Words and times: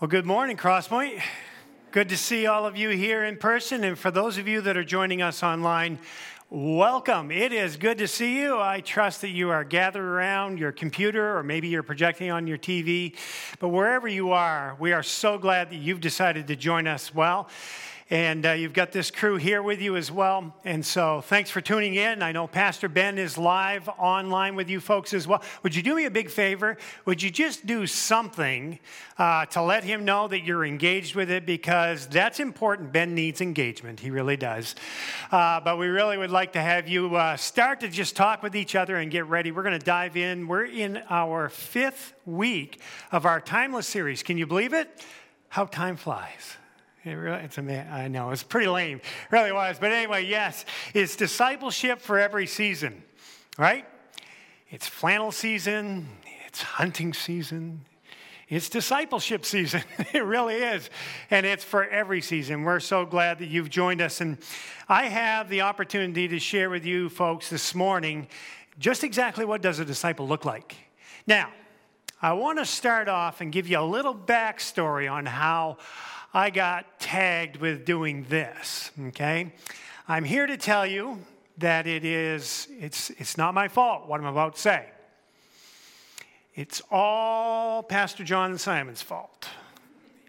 Well, 0.00 0.06
good 0.06 0.26
morning, 0.26 0.56
Crosspoint. 0.56 1.20
Good 1.90 2.08
to 2.10 2.16
see 2.16 2.46
all 2.46 2.66
of 2.66 2.76
you 2.76 2.90
here 2.90 3.24
in 3.24 3.36
person. 3.36 3.82
And 3.82 3.98
for 3.98 4.12
those 4.12 4.38
of 4.38 4.46
you 4.46 4.60
that 4.60 4.76
are 4.76 4.84
joining 4.84 5.22
us 5.22 5.42
online, 5.42 5.98
welcome. 6.50 7.32
It 7.32 7.52
is 7.52 7.76
good 7.76 7.98
to 7.98 8.06
see 8.06 8.38
you. 8.38 8.60
I 8.60 8.80
trust 8.80 9.22
that 9.22 9.30
you 9.30 9.50
are 9.50 9.64
gathered 9.64 10.04
around 10.04 10.60
your 10.60 10.70
computer 10.70 11.36
or 11.36 11.42
maybe 11.42 11.66
you're 11.66 11.82
projecting 11.82 12.30
on 12.30 12.46
your 12.46 12.58
TV. 12.58 13.16
But 13.58 13.70
wherever 13.70 14.06
you 14.06 14.30
are, 14.30 14.76
we 14.78 14.92
are 14.92 15.02
so 15.02 15.36
glad 15.36 15.68
that 15.70 15.78
you've 15.78 16.00
decided 16.00 16.46
to 16.46 16.54
join 16.54 16.86
us. 16.86 17.12
Well, 17.12 17.48
and 18.10 18.46
uh, 18.46 18.52
you've 18.52 18.72
got 18.72 18.90
this 18.90 19.10
crew 19.10 19.36
here 19.36 19.62
with 19.62 19.82
you 19.82 19.96
as 19.96 20.10
well. 20.10 20.54
And 20.64 20.84
so 20.84 21.20
thanks 21.20 21.50
for 21.50 21.60
tuning 21.60 21.94
in. 21.94 22.22
I 22.22 22.32
know 22.32 22.46
Pastor 22.46 22.88
Ben 22.88 23.18
is 23.18 23.36
live 23.36 23.88
online 23.98 24.56
with 24.56 24.70
you 24.70 24.80
folks 24.80 25.12
as 25.12 25.26
well. 25.26 25.42
Would 25.62 25.74
you 25.74 25.82
do 25.82 25.94
me 25.94 26.06
a 26.06 26.10
big 26.10 26.30
favor? 26.30 26.78
Would 27.04 27.22
you 27.22 27.30
just 27.30 27.66
do 27.66 27.86
something 27.86 28.78
uh, 29.18 29.44
to 29.46 29.62
let 29.62 29.84
him 29.84 30.06
know 30.06 30.26
that 30.28 30.40
you're 30.40 30.64
engaged 30.64 31.14
with 31.14 31.30
it? 31.30 31.44
Because 31.44 32.06
that's 32.06 32.40
important. 32.40 32.92
Ben 32.92 33.14
needs 33.14 33.42
engagement, 33.42 34.00
he 34.00 34.10
really 34.10 34.36
does. 34.36 34.74
Uh, 35.30 35.60
but 35.60 35.76
we 35.78 35.88
really 35.88 36.16
would 36.16 36.30
like 36.30 36.54
to 36.54 36.60
have 36.60 36.88
you 36.88 37.14
uh, 37.14 37.36
start 37.36 37.80
to 37.80 37.88
just 37.88 38.16
talk 38.16 38.42
with 38.42 38.56
each 38.56 38.74
other 38.74 38.96
and 38.96 39.10
get 39.10 39.26
ready. 39.26 39.50
We're 39.50 39.62
going 39.62 39.78
to 39.78 39.84
dive 39.84 40.16
in. 40.16 40.48
We're 40.48 40.64
in 40.64 41.02
our 41.10 41.50
fifth 41.50 42.14
week 42.24 42.80
of 43.12 43.26
our 43.26 43.40
Timeless 43.40 43.86
series. 43.86 44.22
Can 44.22 44.38
you 44.38 44.46
believe 44.46 44.72
it? 44.72 45.04
How 45.48 45.64
time 45.64 45.96
flies. 45.96 46.56
It 47.04 47.12
really, 47.12 47.38
it's 47.44 47.58
I 47.58 48.08
know, 48.08 48.30
it's 48.30 48.42
pretty 48.42 48.68
lame. 48.68 48.98
It 48.98 49.32
really 49.32 49.52
was. 49.52 49.78
But 49.78 49.92
anyway, 49.92 50.26
yes, 50.26 50.64
it's 50.94 51.16
discipleship 51.16 52.00
for 52.00 52.18
every 52.18 52.46
season, 52.46 53.02
right? 53.56 53.86
It's 54.70 54.86
flannel 54.86 55.32
season, 55.32 56.08
it's 56.46 56.60
hunting 56.60 57.14
season, 57.14 57.84
it's 58.48 58.68
discipleship 58.70 59.44
season. 59.44 59.82
it 60.12 60.24
really 60.24 60.56
is. 60.56 60.88
And 61.30 61.44
it's 61.44 61.64
for 61.64 61.84
every 61.84 62.22
season. 62.22 62.62
We're 62.62 62.80
so 62.80 63.04
glad 63.04 63.38
that 63.38 63.48
you've 63.48 63.68
joined 63.68 64.00
us. 64.00 64.20
And 64.20 64.38
I 64.88 65.04
have 65.04 65.50
the 65.50 65.60
opportunity 65.60 66.28
to 66.28 66.38
share 66.38 66.70
with 66.70 66.84
you 66.84 67.10
folks 67.10 67.50
this 67.50 67.74
morning 67.74 68.26
just 68.78 69.04
exactly 69.04 69.44
what 69.44 69.60
does 69.60 69.80
a 69.80 69.84
disciple 69.84 70.26
look 70.26 70.44
like. 70.44 70.76
Now, 71.26 71.50
I 72.22 72.32
want 72.32 72.58
to 72.58 72.64
start 72.64 73.08
off 73.08 73.40
and 73.40 73.52
give 73.52 73.68
you 73.68 73.78
a 73.78 73.84
little 73.84 74.14
backstory 74.14 75.10
on 75.10 75.26
how 75.26 75.76
I 76.38 76.50
got 76.50 77.00
tagged 77.00 77.56
with 77.56 77.84
doing 77.84 78.24
this, 78.28 78.92
okay? 79.08 79.52
I'm 80.06 80.22
here 80.22 80.46
to 80.46 80.56
tell 80.56 80.86
you 80.86 81.18
that 81.56 81.88
it 81.88 82.04
is, 82.04 82.68
it's, 82.78 83.10
it's 83.10 83.36
not 83.36 83.54
my 83.54 83.66
fault 83.66 84.06
what 84.06 84.20
I'm 84.20 84.26
about 84.26 84.54
to 84.54 84.60
say. 84.60 84.86
It's 86.54 86.80
all 86.92 87.82
Pastor 87.82 88.22
John 88.22 88.56
Simon's 88.56 89.02
fault. 89.02 89.48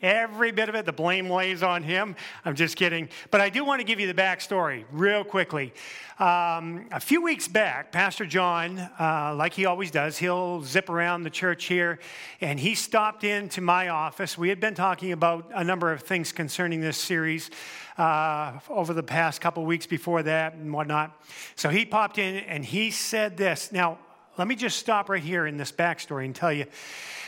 Every 0.02 0.52
bit 0.52 0.70
of 0.70 0.76
it, 0.76 0.86
the 0.86 0.94
blame 0.94 1.30
lays 1.30 1.64
on 1.64 1.84
him. 1.84 2.16
I'm 2.46 2.56
just 2.56 2.76
kidding. 2.76 3.10
But 3.32 3.42
I 3.42 3.50
do 3.50 3.66
want 3.66 3.80
to 3.80 3.84
give 3.84 4.00
you 4.00 4.08
the 4.08 4.14
backstory 4.14 4.86
real 4.92 5.24
quickly. 5.24 5.74
Um, 6.20 6.88
a 6.92 7.00
few 7.00 7.22
weeks 7.22 7.48
back, 7.48 7.92
Pastor 7.92 8.26
John, 8.26 8.78
uh, 8.78 9.34
like 9.38 9.54
he 9.54 9.66
always 9.66 9.90
does, 9.92 10.18
he'll 10.18 10.62
zip 10.64 10.90
around 10.90 11.24
the 11.24 11.30
church 11.30 11.66
here, 11.66 12.00
and 12.42 12.60
he 12.60 12.76
stopped 12.76 13.24
into 13.24 13.62
my 13.62 13.90
office. 13.90 14.38
We 14.38 14.50
had 14.50 14.60
been 14.60 14.76
talking 14.76 15.14
about 15.14 15.50
a 15.56 15.64
number 15.64 15.92
of 15.92 16.02
things 16.02 16.32
concerning 16.32 16.82
this 16.82 16.98
series 16.98 17.50
uh, 17.98 18.60
over 18.70 18.94
the 18.94 19.04
past 19.04 19.42
couple 19.42 19.66
weeks 19.66 19.86
before 19.86 20.24
that 20.24 20.54
and 20.54 20.74
whatnot. 20.74 21.12
So 21.56 21.70
he 21.70 21.86
popped 21.86 22.18
in 22.18 22.36
and 22.36 22.66
he 22.66 22.92
said 22.92 23.38
this. 23.38 23.72
Now, 23.72 24.00
let 24.38 24.48
me 24.48 24.56
just 24.56 24.78
stop 24.78 25.10
right 25.10 25.24
here 25.24 25.46
in 25.46 25.58
this 25.58 25.72
backstory 25.72 26.26
and 26.26 26.34
tell 26.34 26.52
you 26.52 26.66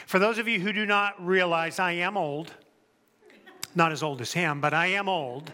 for 0.06 0.20
those 0.20 0.38
of 0.38 0.48
you 0.48 0.60
who 0.60 0.74
do 0.74 0.86
not 0.86 1.26
realize, 1.26 1.80
I 1.80 1.94
am 1.94 2.18
old. 2.18 2.54
Not 3.76 3.92
as 3.92 4.04
old 4.04 4.22
as 4.22 4.34
him, 4.34 4.62
but 4.62 4.74
I 4.74 4.88
am 4.88 5.08
old. 5.08 5.52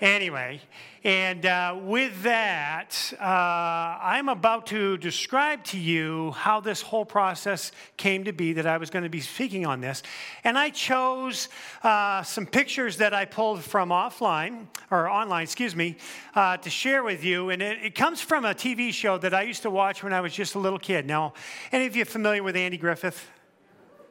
Anyway, 0.00 0.60
and 1.04 1.46
uh, 1.46 1.78
with 1.82 2.22
that, 2.22 3.12
uh, 3.20 3.24
I'm 3.24 4.28
about 4.28 4.66
to 4.68 4.96
describe 4.96 5.62
to 5.64 5.78
you 5.78 6.32
how 6.32 6.60
this 6.60 6.82
whole 6.82 7.04
process 7.04 7.72
came 7.96 8.24
to 8.24 8.32
be 8.32 8.54
that 8.54 8.66
I 8.66 8.78
was 8.78 8.90
going 8.90 9.04
to 9.04 9.08
be 9.08 9.20
speaking 9.20 9.66
on 9.66 9.80
this. 9.80 10.02
And 10.42 10.58
I 10.58 10.70
chose 10.70 11.48
uh, 11.82 12.22
some 12.22 12.44
pictures 12.44 12.96
that 12.96 13.14
I 13.14 13.24
pulled 13.24 13.62
from 13.62 13.90
offline, 13.90 14.66
or 14.90 15.08
online, 15.08 15.44
excuse 15.44 15.76
me, 15.76 15.96
uh, 16.34 16.56
to 16.56 16.70
share 16.70 17.04
with 17.04 17.22
you. 17.22 17.50
And 17.50 17.62
it, 17.62 17.84
it, 17.84 17.94
comes 17.94 18.20
from 18.20 18.44
a 18.44 18.54
TV 18.54 18.92
show 18.92 19.16
that 19.18 19.32
I 19.32 19.42
used 19.42 19.62
to 19.62 19.70
watch 19.70 20.02
when 20.02 20.12
I 20.12 20.20
was 20.20 20.32
just 20.32 20.56
a 20.56 20.58
little 20.58 20.78
kid. 20.78 21.06
Now, 21.06 21.34
any 21.70 21.86
of 21.86 21.94
you 21.94 22.04
familiar 22.04 22.42
with 22.42 22.56
Andy 22.56 22.78
Griffith? 22.78 23.28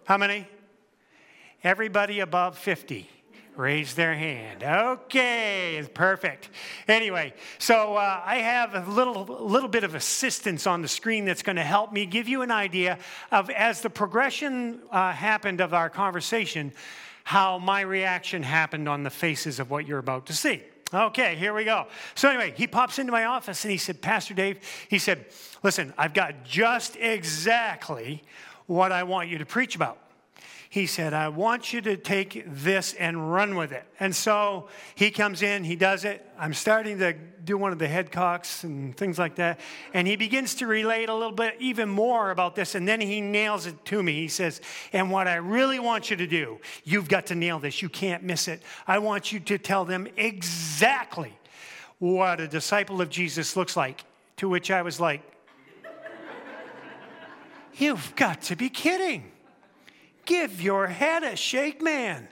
How 0.06 0.18
many? 0.18 0.48
Everybody 1.64 2.20
above 2.20 2.58
50 2.58 3.10
raise 3.56 3.94
their 3.96 4.16
hand. 4.16 4.64
Okay, 4.64 5.88
perfect. 5.94 6.50
Anyway, 6.88 7.34
so 7.60 7.96
uh, 7.96 8.22
I 8.26 8.38
have 8.38 8.76
a 8.76 8.90
little, 8.92 9.26
little 9.26 9.70
bit 9.70 9.84
of 9.84 9.96
assistance 9.96 10.66
on 10.66 10.82
the 10.82 10.88
screen 10.88 11.26
that's 11.26 11.44
going 11.44 11.56
to 11.58 11.64
help 11.64 11.92
me 11.92 12.06
give 12.06 12.28
you 12.28 12.42
an 12.42 12.52
idea 12.52 12.98
of 13.32 13.50
as 13.50 13.82
the 13.82 13.90
progression 13.90 14.80
uh, 14.92 15.12
happened 15.12 15.62
of 15.62 15.74
our 15.74 15.90
conversation, 15.90 16.74
how 17.24 17.60
my 17.60 17.82
reaction 17.82 18.44
happened 18.44 18.90
on 18.90 19.04
the 19.04 19.10
faces 19.10 19.60
of 19.60 19.70
what 19.70 19.88
you're 19.88 20.00
about 20.00 20.26
to 20.28 20.34
see. 20.34 20.64
Okay, 20.94 21.36
here 21.36 21.54
we 21.54 21.64
go. 21.64 21.88
So, 22.14 22.30
anyway, 22.30 22.54
he 22.56 22.68
pops 22.68 23.00
into 23.00 23.12
my 23.12 23.26
office 23.26 23.64
and 23.64 23.72
he 23.72 23.78
said, 23.78 24.02
Pastor 24.02 24.36
Dave, 24.36 24.60
he 24.90 25.00
said, 25.00 25.26
listen, 25.64 25.92
I've 25.98 26.14
got 26.14 26.44
just 26.46 26.96
exactly 26.98 28.24
what 28.68 28.92
I 28.92 29.04
want 29.04 29.30
you 29.30 29.40
to 29.40 29.46
preach 29.46 29.76
about. 29.76 29.98
He 30.74 30.88
said, 30.88 31.14
I 31.14 31.28
want 31.28 31.72
you 31.72 31.82
to 31.82 31.96
take 31.96 32.46
this 32.48 32.96
and 32.96 33.32
run 33.32 33.56
with 33.56 33.72
it. 33.72 33.86
And 34.00 34.16
so 34.16 34.70
he 34.96 35.12
comes 35.12 35.44
in, 35.44 35.64
he 35.64 35.76
does 35.76 36.04
it. 36.04 36.28
I'm 36.36 36.56
starting 36.56 36.98
to 36.98 37.14
do 37.14 37.60
one 37.60 37.72
of 37.72 37.78
the 37.78 37.88
head 37.88 38.12
cocks 38.12 38.64
and 38.64 38.98
things 38.98 39.20
like 39.20 39.36
that. 39.36 39.60
And 39.94 40.08
he 40.08 40.16
begins 40.16 40.56
to 40.56 40.66
relate 40.66 41.10
a 41.10 41.14
little 41.14 41.32
bit 41.32 41.58
even 41.60 41.90
more 41.90 42.32
about 42.32 42.56
this. 42.56 42.74
And 42.74 42.88
then 42.88 43.00
he 43.00 43.22
nails 43.22 43.68
it 43.68 43.86
to 43.86 44.02
me. 44.02 44.14
He 44.14 44.28
says, 44.28 44.62
And 44.92 45.12
what 45.12 45.28
I 45.28 45.36
really 45.36 45.78
want 45.78 46.10
you 46.10 46.16
to 46.16 46.26
do, 46.26 46.58
you've 46.84 47.08
got 47.08 47.28
to 47.28 47.36
nail 47.36 47.60
this. 47.60 47.84
You 47.84 47.90
can't 47.90 48.24
miss 48.24 48.48
it. 48.48 48.64
I 48.88 48.98
want 48.98 49.32
you 49.32 49.40
to 49.42 49.60
tell 49.60 49.86
them 49.86 50.08
exactly 50.18 51.38
what 52.00 52.42
a 52.42 52.48
disciple 52.48 53.00
of 53.00 53.12
Jesus 53.12 53.56
looks 53.56 53.78
like. 53.78 54.04
To 54.38 54.50
which 54.50 54.72
I 54.72 54.82
was 54.82 55.00
like, 55.00 55.22
You've 57.76 58.16
got 58.16 58.42
to 58.42 58.56
be 58.56 58.70
kidding. 58.70 59.33
Give 60.26 60.62
your 60.62 60.88
head 60.88 61.24
a 61.24 61.36
shake, 61.36 61.82
man. 61.82 62.28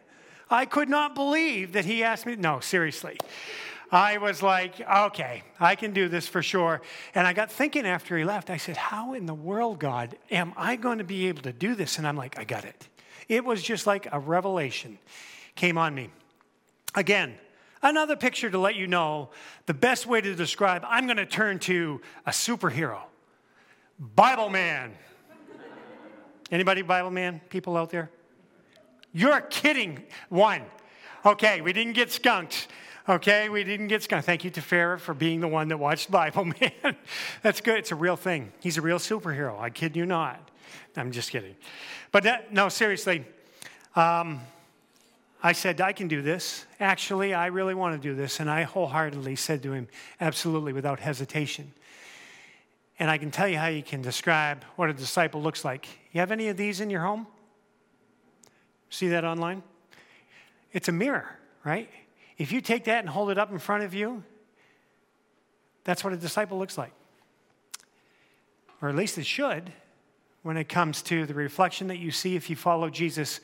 I 0.49 0.65
could 0.65 0.89
not 0.89 1.15
believe 1.15 1.73
that 1.73 1.85
he 1.85 2.03
asked 2.03 2.25
me. 2.25 2.35
No, 2.35 2.59
seriously. 2.59 3.17
I 3.91 4.17
was 4.19 4.41
like, 4.41 4.79
okay, 4.79 5.43
I 5.59 5.75
can 5.75 5.91
do 5.91 6.07
this 6.07 6.27
for 6.27 6.41
sure. 6.41 6.81
And 7.13 7.27
I 7.27 7.33
got 7.33 7.51
thinking 7.51 7.85
after 7.85 8.17
he 8.17 8.23
left, 8.23 8.49
I 8.49 8.55
said, 8.57 8.77
how 8.77 9.13
in 9.13 9.25
the 9.25 9.33
world, 9.33 9.79
God, 9.79 10.15
am 10.29 10.53
I 10.55 10.77
going 10.77 10.99
to 10.99 11.03
be 11.03 11.27
able 11.27 11.41
to 11.41 11.51
do 11.51 11.75
this? 11.75 11.97
And 11.97 12.07
I'm 12.07 12.15
like, 12.15 12.39
I 12.39 12.45
got 12.45 12.63
it. 12.63 12.87
It 13.27 13.43
was 13.43 13.61
just 13.61 13.87
like 13.87 14.07
a 14.11 14.19
revelation 14.19 14.97
came 15.55 15.77
on 15.77 15.93
me. 15.93 16.09
Again, 16.95 17.35
another 17.81 18.15
picture 18.15 18.49
to 18.49 18.57
let 18.57 18.75
you 18.75 18.87
know 18.87 19.29
the 19.65 19.73
best 19.73 20.05
way 20.05 20.21
to 20.21 20.35
describe, 20.35 20.85
I'm 20.87 21.05
going 21.05 21.17
to 21.17 21.25
turn 21.25 21.59
to 21.59 22.01
a 22.25 22.31
superhero, 22.31 23.01
Bible 23.99 24.49
man. 24.49 24.93
Anybody 26.51 26.81
Bible 26.81 27.11
man 27.11 27.41
people 27.49 27.77
out 27.77 27.89
there? 27.89 28.09
You're 29.13 29.41
kidding. 29.41 30.03
One. 30.29 30.63
Okay, 31.25 31.61
we 31.61 31.73
didn't 31.73 31.93
get 31.93 32.11
skunked. 32.11 32.67
Okay, 33.07 33.49
we 33.49 33.63
didn't 33.63 33.87
get 33.87 34.03
skunked. 34.03 34.25
Thank 34.25 34.43
you 34.43 34.51
to 34.51 34.61
Farah 34.61 34.99
for 34.99 35.13
being 35.13 35.39
the 35.39 35.47
one 35.47 35.69
that 35.69 35.77
watched 35.77 36.11
Bible 36.11 36.45
Man. 36.45 36.95
That's 37.41 37.61
good. 37.61 37.77
It's 37.77 37.91
a 37.91 37.95
real 37.95 38.15
thing. 38.15 38.51
He's 38.59 38.77
a 38.77 38.81
real 38.81 38.99
superhero. 38.99 39.59
I 39.59 39.69
kid 39.69 39.95
you 39.95 40.05
not. 40.05 40.49
I'm 40.95 41.11
just 41.11 41.31
kidding. 41.31 41.55
But 42.11 42.23
that, 42.23 42.53
no, 42.53 42.69
seriously. 42.69 43.25
Um, 43.95 44.41
I 45.43 45.53
said, 45.53 45.81
I 45.81 45.93
can 45.93 46.07
do 46.07 46.21
this. 46.21 46.65
Actually, 46.79 47.33
I 47.33 47.47
really 47.47 47.73
want 47.73 47.99
to 47.99 48.07
do 48.07 48.13
this. 48.13 48.39
And 48.39 48.49
I 48.49 48.63
wholeheartedly 48.63 49.35
said 49.35 49.63
to 49.63 49.73
him, 49.73 49.87
absolutely, 50.19 50.73
without 50.73 50.99
hesitation. 50.99 51.73
And 53.01 53.09
I 53.09 53.17
can 53.17 53.31
tell 53.31 53.47
you 53.47 53.57
how 53.57 53.65
you 53.65 53.81
can 53.81 54.03
describe 54.03 54.63
what 54.75 54.91
a 54.91 54.93
disciple 54.93 55.41
looks 55.41 55.65
like. 55.65 55.87
You 56.11 56.19
have 56.19 56.31
any 56.31 56.49
of 56.49 56.55
these 56.55 56.81
in 56.81 56.91
your 56.91 57.01
home? 57.01 57.25
See 58.91 59.07
that 59.07 59.25
online? 59.25 59.63
It's 60.71 60.87
a 60.87 60.91
mirror, 60.91 61.39
right? 61.63 61.89
If 62.37 62.51
you 62.51 62.61
take 62.61 62.83
that 62.83 62.99
and 62.99 63.09
hold 63.09 63.31
it 63.31 63.39
up 63.39 63.51
in 63.51 63.57
front 63.57 63.81
of 63.81 63.95
you, 63.95 64.23
that's 65.83 66.03
what 66.03 66.13
a 66.13 66.15
disciple 66.15 66.59
looks 66.59 66.77
like. 66.77 66.91
Or 68.83 68.89
at 68.89 68.95
least 68.95 69.17
it 69.17 69.25
should 69.25 69.73
when 70.43 70.55
it 70.55 70.69
comes 70.69 71.01
to 71.01 71.25
the 71.25 71.33
reflection 71.33 71.87
that 71.87 71.97
you 71.97 72.11
see 72.11 72.35
if 72.35 72.51
you 72.51 72.55
follow 72.55 72.87
Jesus 72.91 73.39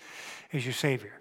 as 0.54 0.68
your 0.68 0.74
Savior. 0.74 1.14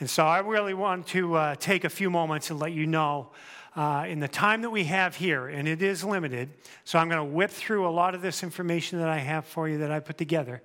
And 0.00 0.10
so 0.10 0.26
I 0.26 0.40
really 0.40 0.74
want 0.74 1.06
to 1.08 1.34
uh, 1.34 1.54
take 1.54 1.84
a 1.84 1.90
few 1.90 2.10
moments 2.10 2.50
and 2.50 2.60
let 2.60 2.72
you 2.72 2.86
know 2.86 3.30
uh, 3.76 4.04
in 4.08 4.20
the 4.20 4.28
time 4.28 4.62
that 4.62 4.70
we 4.70 4.84
have 4.84 5.16
here, 5.16 5.48
and 5.48 5.68
it 5.68 5.82
is 5.82 6.04
limited, 6.04 6.48
so 6.84 6.98
I'm 6.98 7.08
going 7.08 7.24
to 7.24 7.32
whip 7.36 7.50
through 7.50 7.86
a 7.88 7.90
lot 7.90 8.14
of 8.14 8.22
this 8.22 8.42
information 8.42 8.98
that 8.98 9.08
I 9.08 9.18
have 9.18 9.44
for 9.44 9.68
you 9.68 9.78
that 9.78 9.90
I 9.90 10.00
put 10.00 10.18
together. 10.18 10.62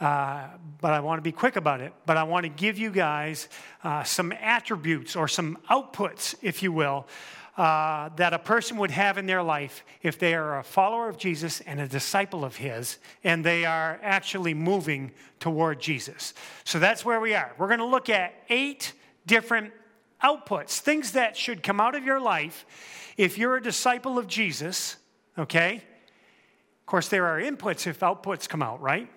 uh, 0.00 0.48
but 0.80 0.92
I 0.92 1.00
want 1.00 1.18
to 1.18 1.22
be 1.22 1.32
quick 1.32 1.56
about 1.56 1.80
it. 1.80 1.92
But 2.06 2.16
I 2.16 2.24
want 2.24 2.44
to 2.44 2.50
give 2.50 2.78
you 2.78 2.90
guys 2.90 3.48
uh, 3.82 4.02
some 4.02 4.32
attributes 4.32 5.16
or 5.16 5.28
some 5.28 5.58
outputs, 5.70 6.34
if 6.42 6.62
you 6.62 6.72
will, 6.72 7.06
uh, 7.56 8.08
that 8.16 8.32
a 8.32 8.38
person 8.38 8.76
would 8.78 8.90
have 8.90 9.16
in 9.16 9.26
their 9.26 9.42
life 9.42 9.84
if 10.02 10.18
they 10.18 10.34
are 10.34 10.58
a 10.58 10.64
follower 10.64 11.08
of 11.08 11.16
Jesus 11.16 11.60
and 11.60 11.80
a 11.80 11.86
disciple 11.86 12.44
of 12.44 12.56
His, 12.56 12.98
and 13.22 13.44
they 13.44 13.64
are 13.64 14.00
actually 14.02 14.54
moving 14.54 15.12
toward 15.38 15.80
Jesus. 15.80 16.34
So 16.64 16.80
that's 16.80 17.04
where 17.04 17.20
we 17.20 17.34
are. 17.34 17.52
We're 17.56 17.68
going 17.68 17.78
to 17.78 17.86
look 17.86 18.10
at 18.10 18.34
eight 18.48 18.92
different 19.26 19.72
outputs, 20.24 20.78
things 20.78 21.12
that 21.12 21.36
should 21.36 21.62
come 21.62 21.80
out 21.80 21.94
of 21.94 22.04
your 22.04 22.18
life 22.18 22.64
if 23.16 23.38
you're 23.38 23.56
a 23.56 23.62
disciple 23.62 24.18
of 24.18 24.26
Jesus, 24.26 24.96
okay? 25.38 25.76
Of 25.76 26.86
course, 26.86 27.08
there 27.08 27.26
are 27.26 27.40
inputs 27.40 27.86
if 27.86 28.00
outputs 28.00 28.48
come 28.48 28.62
out, 28.62 28.80
right? 28.80 29.08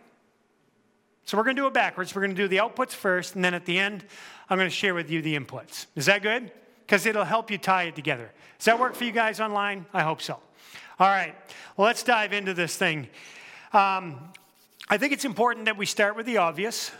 So 1.23 1.37
we're 1.37 1.43
going 1.43 1.55
to 1.55 1.61
do 1.63 1.67
it 1.67 1.73
backwards. 1.73 2.13
We're 2.13 2.21
going 2.21 2.35
to 2.35 2.41
do 2.41 2.47
the 2.47 2.57
outputs 2.57 2.91
first, 2.91 3.35
and 3.35 3.43
then 3.43 3.53
at 3.53 3.65
the 3.65 3.79
end, 3.79 4.05
I'm 4.49 4.57
going 4.57 4.69
to 4.69 4.75
share 4.75 4.93
with 4.93 5.09
you 5.09 5.21
the 5.21 5.37
inputs. 5.37 5.87
Is 5.95 6.05
that 6.05 6.21
good? 6.21 6.51
Because 6.85 7.05
it'll 7.05 7.25
help 7.25 7.51
you 7.51 7.57
tie 7.57 7.83
it 7.83 7.95
together. 7.95 8.31
Does 8.59 8.65
that 8.65 8.79
work 8.79 8.95
for 8.95 9.03
you 9.03 9.11
guys 9.11 9.39
online? 9.39 9.85
I 9.93 10.03
hope 10.03 10.21
so. 10.21 10.39
All 10.99 11.07
right, 11.07 11.35
well, 11.75 11.85
let's 11.85 12.03
dive 12.03 12.33
into 12.33 12.53
this 12.53 12.75
thing. 12.75 13.07
Um, 13.73 14.31
I 14.89 14.97
think 14.97 15.11
it's 15.13 15.25
important 15.25 15.65
that 15.65 15.77
we 15.77 15.85
start 15.85 16.15
with 16.15 16.25
the 16.25 16.37
obvious. 16.37 16.91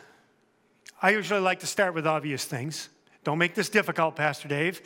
I 1.02 1.12
usually 1.12 1.40
like 1.40 1.62
to 1.62 1.68
start 1.68 1.94
with 1.94 2.06
obvious 2.06 2.44
things. 2.44 2.90
Don't 3.28 3.40
make 3.40 3.56
this 3.56 3.68
difficult, 3.68 4.16
Pastor 4.16 4.48
Dave. 4.48 4.82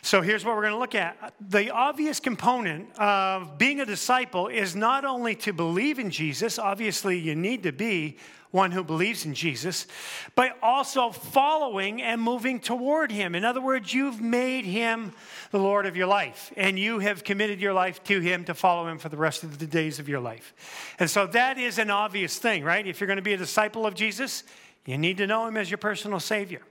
So 0.00 0.22
here's 0.22 0.44
what 0.44 0.54
we're 0.54 0.62
going 0.62 0.74
to 0.74 0.78
look 0.78 0.94
at. 0.94 1.34
The 1.40 1.70
obvious 1.70 2.20
component 2.20 2.96
of 2.96 3.58
being 3.58 3.80
a 3.80 3.84
disciple 3.84 4.46
is 4.46 4.76
not 4.76 5.04
only 5.04 5.34
to 5.34 5.52
believe 5.52 5.98
in 5.98 6.12
Jesus, 6.12 6.56
obviously, 6.56 7.18
you 7.18 7.34
need 7.34 7.64
to 7.64 7.72
be 7.72 8.16
one 8.52 8.70
who 8.70 8.84
believes 8.84 9.24
in 9.24 9.34
Jesus, 9.34 9.88
but 10.36 10.56
also 10.62 11.10
following 11.10 12.00
and 12.00 12.22
moving 12.22 12.60
toward 12.60 13.10
him. 13.10 13.34
In 13.34 13.44
other 13.44 13.60
words, 13.60 13.92
you've 13.92 14.20
made 14.20 14.64
him 14.64 15.12
the 15.50 15.58
Lord 15.58 15.84
of 15.84 15.96
your 15.96 16.06
life, 16.06 16.52
and 16.56 16.78
you 16.78 17.00
have 17.00 17.24
committed 17.24 17.60
your 17.60 17.72
life 17.72 18.04
to 18.04 18.20
him 18.20 18.44
to 18.44 18.54
follow 18.54 18.86
him 18.86 18.98
for 18.98 19.08
the 19.08 19.16
rest 19.16 19.42
of 19.42 19.58
the 19.58 19.66
days 19.66 19.98
of 19.98 20.08
your 20.08 20.20
life. 20.20 20.94
And 21.00 21.10
so 21.10 21.26
that 21.26 21.58
is 21.58 21.80
an 21.80 21.90
obvious 21.90 22.38
thing, 22.38 22.62
right? 22.62 22.86
If 22.86 23.00
you're 23.00 23.08
going 23.08 23.16
to 23.16 23.20
be 23.20 23.34
a 23.34 23.36
disciple 23.36 23.84
of 23.84 23.96
Jesus, 23.96 24.44
you 24.86 24.96
need 24.96 25.16
to 25.16 25.26
know 25.26 25.48
him 25.48 25.56
as 25.56 25.68
your 25.68 25.78
personal 25.78 26.20
Savior. 26.20 26.62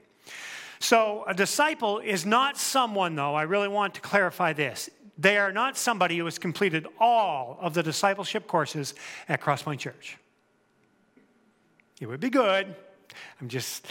So, 0.84 1.24
a 1.26 1.32
disciple 1.32 2.00
is 2.00 2.26
not 2.26 2.58
someone, 2.58 3.14
though, 3.14 3.34
I 3.34 3.44
really 3.44 3.68
want 3.68 3.94
to 3.94 4.02
clarify 4.02 4.52
this. 4.52 4.90
They 5.16 5.38
are 5.38 5.50
not 5.50 5.78
somebody 5.78 6.18
who 6.18 6.26
has 6.26 6.38
completed 6.38 6.86
all 7.00 7.56
of 7.62 7.72
the 7.72 7.82
discipleship 7.82 8.46
courses 8.46 8.92
at 9.26 9.40
Crosspoint 9.40 9.78
Church. 9.78 10.18
It 12.02 12.06
would 12.06 12.20
be 12.20 12.28
good. 12.28 12.76
I'm 13.40 13.48
just. 13.48 13.86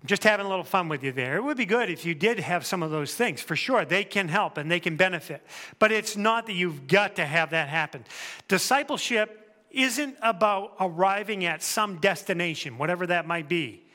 I'm 0.00 0.06
just 0.06 0.22
having 0.22 0.46
a 0.46 0.48
little 0.48 0.64
fun 0.64 0.88
with 0.88 1.02
you 1.02 1.10
there. 1.10 1.36
It 1.36 1.42
would 1.42 1.56
be 1.56 1.66
good 1.66 1.90
if 1.90 2.06
you 2.06 2.14
did 2.14 2.38
have 2.38 2.64
some 2.64 2.84
of 2.84 2.92
those 2.92 3.14
things. 3.14 3.42
For 3.42 3.56
sure, 3.56 3.84
they 3.84 4.04
can 4.04 4.28
help 4.28 4.56
and 4.56 4.70
they 4.70 4.78
can 4.78 4.96
benefit. 4.96 5.44
But 5.80 5.90
it's 5.90 6.16
not 6.16 6.46
that 6.46 6.52
you've 6.52 6.86
got 6.86 7.16
to 7.16 7.26
have 7.26 7.50
that 7.50 7.68
happen. 7.68 8.04
Discipleship 8.46 9.52
isn't 9.72 10.16
about 10.22 10.76
arriving 10.78 11.44
at 11.44 11.64
some 11.64 11.96
destination, 11.96 12.78
whatever 12.78 13.08
that 13.08 13.26
might 13.26 13.48
be. 13.48 13.87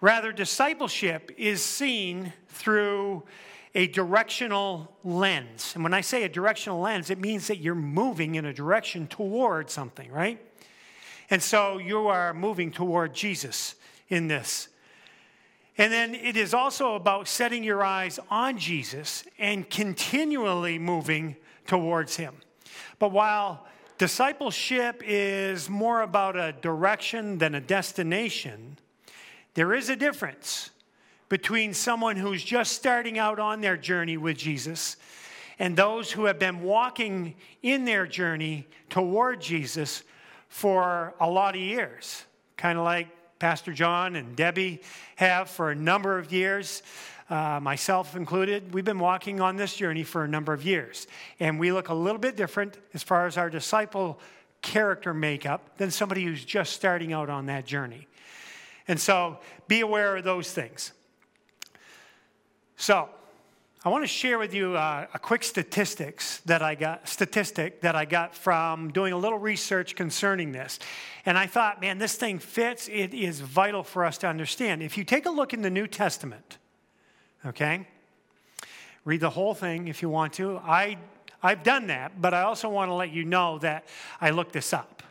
Rather, 0.00 0.32
discipleship 0.32 1.30
is 1.36 1.62
seen 1.62 2.32
through 2.48 3.22
a 3.74 3.86
directional 3.86 4.96
lens. 5.04 5.72
And 5.74 5.84
when 5.84 5.94
I 5.94 6.00
say 6.00 6.24
a 6.24 6.28
directional 6.28 6.80
lens, 6.80 7.10
it 7.10 7.18
means 7.18 7.46
that 7.48 7.58
you're 7.58 7.74
moving 7.74 8.34
in 8.34 8.44
a 8.44 8.52
direction 8.52 9.06
toward 9.06 9.70
something, 9.70 10.10
right? 10.10 10.40
And 11.28 11.42
so 11.42 11.78
you 11.78 12.08
are 12.08 12.34
moving 12.34 12.72
toward 12.72 13.14
Jesus 13.14 13.76
in 14.08 14.26
this. 14.26 14.68
And 15.78 15.92
then 15.92 16.14
it 16.14 16.36
is 16.36 16.52
also 16.52 16.94
about 16.94 17.28
setting 17.28 17.62
your 17.62 17.84
eyes 17.84 18.18
on 18.28 18.58
Jesus 18.58 19.24
and 19.38 19.68
continually 19.70 20.78
moving 20.78 21.36
towards 21.66 22.16
him. 22.16 22.34
But 22.98 23.12
while 23.12 23.66
discipleship 23.96 25.02
is 25.06 25.70
more 25.70 26.02
about 26.02 26.36
a 26.36 26.52
direction 26.52 27.38
than 27.38 27.54
a 27.54 27.60
destination, 27.60 28.78
there 29.54 29.74
is 29.74 29.88
a 29.88 29.96
difference 29.96 30.70
between 31.28 31.72
someone 31.74 32.16
who's 32.16 32.42
just 32.42 32.72
starting 32.72 33.18
out 33.18 33.38
on 33.38 33.60
their 33.60 33.76
journey 33.76 34.16
with 34.16 34.36
Jesus 34.36 34.96
and 35.58 35.76
those 35.76 36.10
who 36.10 36.24
have 36.24 36.38
been 36.38 36.62
walking 36.62 37.34
in 37.62 37.84
their 37.84 38.06
journey 38.06 38.66
toward 38.88 39.40
Jesus 39.40 40.02
for 40.48 41.14
a 41.20 41.30
lot 41.30 41.54
of 41.54 41.60
years, 41.60 42.24
kind 42.56 42.78
of 42.78 42.84
like 42.84 43.08
Pastor 43.38 43.72
John 43.72 44.16
and 44.16 44.34
Debbie 44.34 44.82
have 45.16 45.48
for 45.48 45.70
a 45.70 45.74
number 45.74 46.18
of 46.18 46.32
years. 46.32 46.82
Uh, 47.28 47.60
myself 47.62 48.16
included, 48.16 48.74
we've 48.74 48.84
been 48.84 48.98
walking 48.98 49.40
on 49.40 49.56
this 49.56 49.76
journey 49.76 50.02
for 50.02 50.24
a 50.24 50.28
number 50.28 50.52
of 50.52 50.64
years. 50.64 51.06
And 51.38 51.60
we 51.60 51.70
look 51.70 51.88
a 51.88 51.94
little 51.94 52.18
bit 52.18 52.36
different 52.36 52.76
as 52.92 53.02
far 53.02 53.26
as 53.26 53.36
our 53.36 53.48
disciple 53.48 54.18
character 54.62 55.14
makeup 55.14 55.78
than 55.78 55.90
somebody 55.90 56.24
who's 56.24 56.44
just 56.44 56.72
starting 56.72 57.12
out 57.12 57.30
on 57.30 57.46
that 57.46 57.66
journey. 57.66 58.08
And 58.90 59.00
so 59.00 59.38
be 59.68 59.82
aware 59.82 60.16
of 60.16 60.24
those 60.24 60.50
things. 60.50 60.90
So, 62.76 63.08
I 63.84 63.88
want 63.88 64.02
to 64.02 64.08
share 64.08 64.36
with 64.36 64.52
you 64.52 64.76
uh, 64.76 65.06
a 65.14 65.18
quick 65.20 65.44
statistics 65.44 66.40
that 66.40 66.60
I 66.60 66.74
got 66.74 67.08
statistic 67.08 67.82
that 67.82 67.94
I 67.94 68.04
got 68.04 68.34
from 68.34 68.90
doing 68.90 69.12
a 69.12 69.16
little 69.16 69.38
research 69.38 69.94
concerning 69.94 70.50
this. 70.50 70.80
And 71.24 71.38
I 71.38 71.46
thought, 71.46 71.80
man, 71.80 71.98
this 71.98 72.16
thing 72.16 72.40
fits. 72.40 72.88
It 72.88 73.14
is 73.14 73.38
vital 73.38 73.84
for 73.84 74.04
us 74.04 74.18
to 74.18 74.26
understand. 74.26 74.82
If 74.82 74.98
you 74.98 75.04
take 75.04 75.24
a 75.24 75.30
look 75.30 75.54
in 75.54 75.62
the 75.62 75.70
New 75.70 75.86
Testament, 75.86 76.58
okay? 77.46 77.86
Read 79.04 79.20
the 79.20 79.30
whole 79.30 79.54
thing 79.54 79.86
if 79.86 80.02
you 80.02 80.08
want 80.08 80.32
to. 80.34 80.58
I 80.58 80.98
I've 81.44 81.62
done 81.62 81.86
that, 81.86 82.20
but 82.20 82.34
I 82.34 82.42
also 82.42 82.68
want 82.68 82.88
to 82.90 82.94
let 82.94 83.12
you 83.12 83.24
know 83.24 83.58
that 83.60 83.86
I 84.20 84.30
looked 84.30 84.52
this 84.52 84.72
up. 84.72 85.04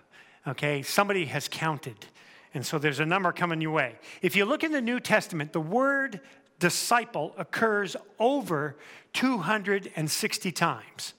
Okay? 0.46 0.82
Somebody 0.82 1.26
has 1.26 1.48
counted 1.48 2.06
and 2.54 2.66
so 2.66 2.80
there's 2.80 3.00
a 3.00 3.06
number 3.06 3.32
coming 3.32 3.62
your 3.62 3.72
way. 3.72 3.96
If 4.22 4.36
you 4.36 4.46
look 4.46 4.64
in 4.64 4.72
the 4.72 4.82
New 4.82 5.00
Testament, 5.00 5.54
the 5.54 5.62
word 5.62 6.22
disciple 6.60 7.34
occurs 7.38 7.96
over 8.20 8.76
260 9.14 10.52
times. 10.52 11.14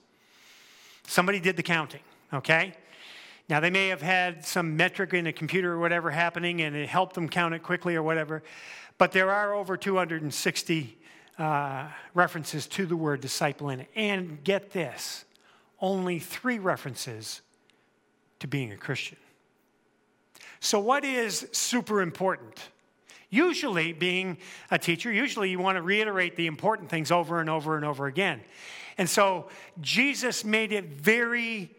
Somebody 1.07 1.39
did 1.39 1.57
the 1.57 1.63
counting, 1.63 2.01
okay? 2.33 2.73
Now, 3.49 3.59
they 3.59 3.69
may 3.69 3.89
have 3.89 4.01
had 4.01 4.45
some 4.45 4.77
metric 4.77 5.13
in 5.13 5.27
a 5.27 5.33
computer 5.33 5.73
or 5.73 5.79
whatever 5.79 6.11
happening 6.11 6.61
and 6.61 6.75
it 6.75 6.87
helped 6.87 7.15
them 7.15 7.27
count 7.27 7.53
it 7.53 7.63
quickly 7.63 7.95
or 7.95 8.03
whatever, 8.03 8.43
but 8.97 9.11
there 9.11 9.31
are 9.31 9.53
over 9.53 9.75
260 9.75 10.97
uh, 11.37 11.87
references 12.13 12.67
to 12.67 12.85
the 12.85 12.95
word 12.95 13.19
disciple 13.19 13.69
in 13.69 13.81
it. 13.81 13.89
And 13.95 14.43
get 14.43 14.71
this 14.71 15.25
only 15.79 16.19
three 16.19 16.59
references 16.59 17.41
to 18.39 18.47
being 18.47 18.71
a 18.71 18.77
Christian. 18.77 19.17
So, 20.61 20.79
what 20.79 21.03
is 21.03 21.47
super 21.51 22.01
important? 22.01 22.69
Usually, 23.31 23.93
being 23.93 24.37
a 24.69 24.77
teacher, 24.77 25.11
usually 25.11 25.49
you 25.49 25.57
want 25.57 25.77
to 25.77 25.81
reiterate 25.81 26.35
the 26.35 26.45
important 26.45 26.89
things 26.89 27.11
over 27.11 27.41
and 27.41 27.49
over 27.49 27.75
and 27.75 27.83
over 27.83 28.05
again. 28.05 28.41
And 28.97 29.09
so, 29.09 29.47
Jesus 29.81 30.45
made 30.45 30.71
it 30.71 30.85
very 30.85 31.71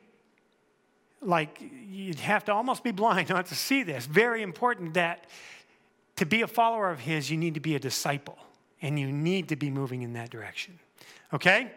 like 1.21 1.63
you'd 1.89 2.19
have 2.19 2.45
to 2.47 2.53
almost 2.53 2.83
be 2.83 2.91
blind 2.91 3.29
not 3.31 3.47
to 3.47 3.55
see 3.55 3.85
this. 3.85 4.05
Very 4.05 4.43
important 4.43 4.95
that 4.95 5.27
to 6.17 6.27
be 6.27 6.43
a 6.43 6.49
follower 6.49 6.91
of 6.91 6.99
His, 6.99 7.31
you 7.31 7.37
need 7.37 7.55
to 7.55 7.61
be 7.61 7.77
a 7.77 7.79
disciple 7.79 8.37
and 8.83 8.99
you 8.99 9.13
need 9.13 9.49
to 9.51 9.57
be 9.57 9.71
moving 9.71 10.03
in 10.03 10.15
that 10.15 10.31
direction. 10.31 10.77
Okay? 11.33 11.71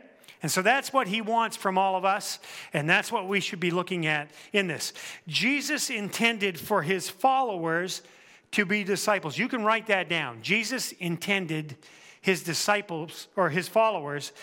And 0.46 0.52
so 0.52 0.62
that's 0.62 0.94
what 0.94 1.08
he 1.08 1.22
wants 1.22 1.58
from 1.58 1.76
all 1.76 1.96
of 1.96 2.06
us, 2.06 2.38
and 2.72 2.88
that's 2.88 3.12
what 3.12 3.28
we 3.28 3.40
should 3.40 3.60
be 3.60 3.72
looking 3.72 4.06
at 4.06 4.30
in 4.54 4.68
this. 4.68 4.94
Jesus 5.28 5.90
intended 5.90 6.60
for 6.60 6.84
his 6.84 7.10
followers 7.10 8.04
to 8.52 8.64
be 8.64 8.84
disciples. 8.84 9.40
You 9.40 9.48
can 9.48 9.64
write 9.64 9.88
that 9.88 10.08
down. 10.08 10.44
Jesus 10.44 10.92
intended 10.92 11.76
his 12.22 12.44
disciples 12.44 13.28
or 13.36 13.50
his 13.50 13.68
followers 13.68 14.34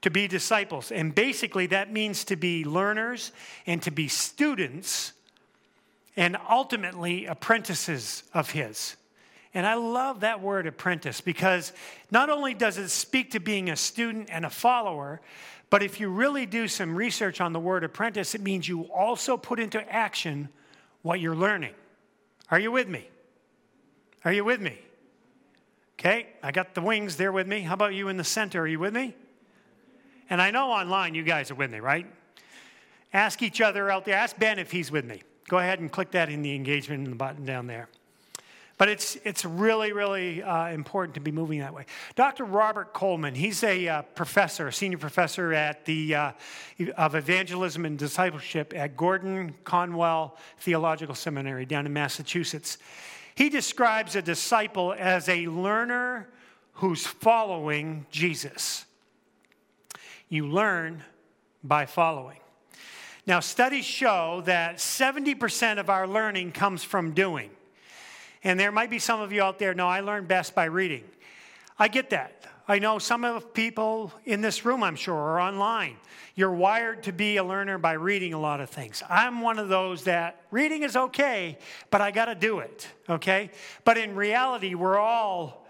to 0.00 0.10
be 0.10 0.26
disciples. 0.26 0.90
And 0.90 1.14
basically, 1.14 1.66
that 1.66 1.92
means 1.92 2.24
to 2.24 2.36
be 2.36 2.64
learners 2.64 3.30
and 3.66 3.82
to 3.82 3.90
be 3.90 4.08
students 4.08 5.12
and 6.16 6.38
ultimately 6.48 7.26
apprentices 7.26 8.22
of 8.32 8.52
his. 8.52 8.96
And 9.54 9.66
I 9.66 9.74
love 9.74 10.20
that 10.20 10.40
word 10.40 10.66
apprentice 10.66 11.20
because 11.20 11.72
not 12.10 12.30
only 12.30 12.54
does 12.54 12.78
it 12.78 12.88
speak 12.88 13.32
to 13.32 13.40
being 13.40 13.68
a 13.68 13.76
student 13.76 14.28
and 14.30 14.46
a 14.46 14.50
follower, 14.50 15.20
but 15.68 15.82
if 15.82 16.00
you 16.00 16.08
really 16.08 16.46
do 16.46 16.68
some 16.68 16.94
research 16.94 17.40
on 17.40 17.52
the 17.52 17.60
word 17.60 17.84
apprentice, 17.84 18.34
it 18.34 18.40
means 18.40 18.66
you 18.66 18.82
also 18.84 19.36
put 19.36 19.60
into 19.60 19.80
action 19.92 20.48
what 21.02 21.20
you're 21.20 21.36
learning. 21.36 21.74
Are 22.50 22.58
you 22.58 22.70
with 22.70 22.88
me? 22.88 23.08
Are 24.24 24.32
you 24.32 24.44
with 24.44 24.60
me? 24.60 24.78
Okay, 25.98 26.28
I 26.42 26.50
got 26.50 26.74
the 26.74 26.80
wings 26.80 27.16
there 27.16 27.32
with 27.32 27.46
me. 27.46 27.60
How 27.60 27.74
about 27.74 27.94
you 27.94 28.08
in 28.08 28.16
the 28.16 28.24
center? 28.24 28.62
Are 28.62 28.66
you 28.66 28.78
with 28.78 28.94
me? 28.94 29.14
And 30.30 30.40
I 30.40 30.50
know 30.50 30.70
online 30.70 31.14
you 31.14 31.22
guys 31.22 31.50
are 31.50 31.54
with 31.54 31.70
me, 31.70 31.80
right? 31.80 32.06
Ask 33.12 33.42
each 33.42 33.60
other 33.60 33.90
out 33.90 34.04
there. 34.04 34.16
Ask 34.16 34.38
Ben 34.38 34.58
if 34.58 34.70
he's 34.70 34.90
with 34.90 35.04
me. 35.04 35.22
Go 35.48 35.58
ahead 35.58 35.80
and 35.80 35.92
click 35.92 36.10
that 36.12 36.30
in 36.30 36.42
the 36.42 36.54
engagement 36.54 37.18
button 37.18 37.44
down 37.44 37.66
there. 37.66 37.88
But 38.78 38.88
it's, 38.88 39.16
it's 39.24 39.44
really, 39.44 39.92
really 39.92 40.42
uh, 40.42 40.68
important 40.68 41.14
to 41.14 41.20
be 41.20 41.30
moving 41.30 41.60
that 41.60 41.74
way. 41.74 41.86
Dr. 42.14 42.44
Robert 42.44 42.92
Coleman, 42.92 43.34
he's 43.34 43.62
a 43.62 43.88
uh, 43.88 44.02
professor, 44.02 44.68
a 44.68 44.72
senior 44.72 44.98
professor 44.98 45.52
at 45.52 45.84
the, 45.84 46.14
uh, 46.14 46.32
of 46.96 47.14
evangelism 47.14 47.84
and 47.84 47.98
discipleship 47.98 48.72
at 48.74 48.96
Gordon 48.96 49.54
Conwell 49.64 50.36
Theological 50.58 51.14
Seminary 51.14 51.66
down 51.66 51.86
in 51.86 51.92
Massachusetts. 51.92 52.78
He 53.34 53.48
describes 53.48 54.16
a 54.16 54.22
disciple 54.22 54.94
as 54.98 55.28
a 55.28 55.46
learner 55.46 56.28
who's 56.74 57.06
following 57.06 58.06
Jesus. 58.10 58.84
You 60.28 60.48
learn 60.48 61.02
by 61.62 61.86
following. 61.86 62.38
Now, 63.26 63.40
studies 63.40 63.84
show 63.84 64.42
that 64.46 64.76
70% 64.76 65.78
of 65.78 65.88
our 65.88 66.08
learning 66.08 66.52
comes 66.52 66.82
from 66.82 67.12
doing. 67.12 67.50
And 68.44 68.58
there 68.58 68.72
might 68.72 68.90
be 68.90 68.98
some 68.98 69.20
of 69.20 69.32
you 69.32 69.42
out 69.42 69.58
there, 69.58 69.74
no, 69.74 69.88
I 69.88 70.00
learn 70.00 70.26
best 70.26 70.54
by 70.54 70.64
reading. 70.64 71.04
I 71.78 71.88
get 71.88 72.10
that. 72.10 72.44
I 72.68 72.78
know 72.78 72.98
some 72.98 73.24
of 73.24 73.52
people 73.54 74.12
in 74.24 74.40
this 74.40 74.64
room, 74.64 74.82
I'm 74.82 74.96
sure, 74.96 75.14
or 75.14 75.40
online. 75.40 75.96
You're 76.34 76.52
wired 76.52 77.02
to 77.04 77.12
be 77.12 77.36
a 77.36 77.44
learner 77.44 77.76
by 77.76 77.94
reading 77.94 78.34
a 78.34 78.40
lot 78.40 78.60
of 78.60 78.70
things. 78.70 79.02
I'm 79.08 79.40
one 79.40 79.58
of 79.58 79.68
those 79.68 80.04
that 80.04 80.42
reading 80.50 80.82
is 80.82 80.96
okay, 80.96 81.58
but 81.90 82.00
I 82.00 82.10
got 82.10 82.26
to 82.26 82.34
do 82.34 82.60
it, 82.60 82.88
okay? 83.08 83.50
But 83.84 83.98
in 83.98 84.14
reality, 84.14 84.74
we're 84.74 84.98
all 84.98 85.66